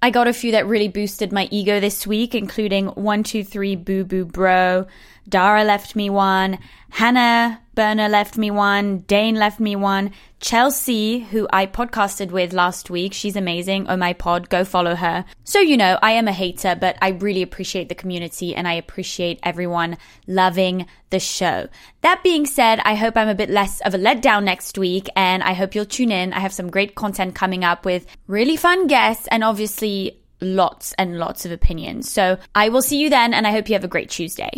I 0.00 0.10
got 0.10 0.26
a 0.26 0.32
few 0.32 0.52
that 0.52 0.66
really 0.66 0.88
boosted 0.88 1.32
my 1.32 1.48
ego 1.50 1.78
this 1.78 2.06
week, 2.06 2.34
including 2.34 2.86
123 2.86 3.76
Boo 3.76 4.04
Boo 4.04 4.24
Bro, 4.24 4.86
Dara 5.28 5.62
left 5.62 5.94
me 5.94 6.10
one, 6.10 6.58
Hannah 6.90 7.62
Berna 7.74 8.08
left 8.08 8.36
me 8.36 8.50
one. 8.50 8.98
Dane 9.00 9.34
left 9.36 9.58
me 9.58 9.76
one. 9.76 10.12
Chelsea, 10.42 11.20
who 11.20 11.46
I 11.52 11.66
podcasted 11.66 12.32
with 12.32 12.52
last 12.52 12.90
week, 12.90 13.14
she's 13.14 13.36
amazing. 13.36 13.86
Oh 13.88 13.96
my 13.96 14.12
pod, 14.12 14.48
go 14.48 14.64
follow 14.64 14.96
her. 14.96 15.24
So, 15.44 15.60
you 15.60 15.76
know, 15.76 16.00
I 16.02 16.10
am 16.12 16.26
a 16.26 16.32
hater, 16.32 16.74
but 16.74 16.98
I 17.00 17.10
really 17.10 17.42
appreciate 17.42 17.88
the 17.88 17.94
community 17.94 18.52
and 18.52 18.66
I 18.66 18.72
appreciate 18.72 19.38
everyone 19.44 19.98
loving 20.26 20.86
the 21.10 21.20
show. 21.20 21.68
That 22.00 22.24
being 22.24 22.44
said, 22.44 22.80
I 22.84 22.96
hope 22.96 23.16
I'm 23.16 23.28
a 23.28 23.36
bit 23.36 23.50
less 23.50 23.80
of 23.82 23.94
a 23.94 23.98
letdown 23.98 24.42
next 24.42 24.76
week 24.76 25.08
and 25.14 25.44
I 25.44 25.52
hope 25.52 25.76
you'll 25.76 25.84
tune 25.84 26.10
in. 26.10 26.32
I 26.32 26.40
have 26.40 26.52
some 26.52 26.70
great 26.70 26.96
content 26.96 27.36
coming 27.36 27.62
up 27.62 27.84
with 27.84 28.04
really 28.26 28.56
fun 28.56 28.88
guests 28.88 29.28
and 29.30 29.44
obviously 29.44 30.18
lots 30.40 30.92
and 30.94 31.18
lots 31.18 31.46
of 31.46 31.52
opinions. 31.52 32.10
So 32.10 32.36
I 32.52 32.68
will 32.68 32.82
see 32.82 32.98
you 32.98 33.10
then 33.10 33.32
and 33.32 33.46
I 33.46 33.52
hope 33.52 33.68
you 33.68 33.74
have 33.76 33.84
a 33.84 33.88
great 33.88 34.10
Tuesday. 34.10 34.50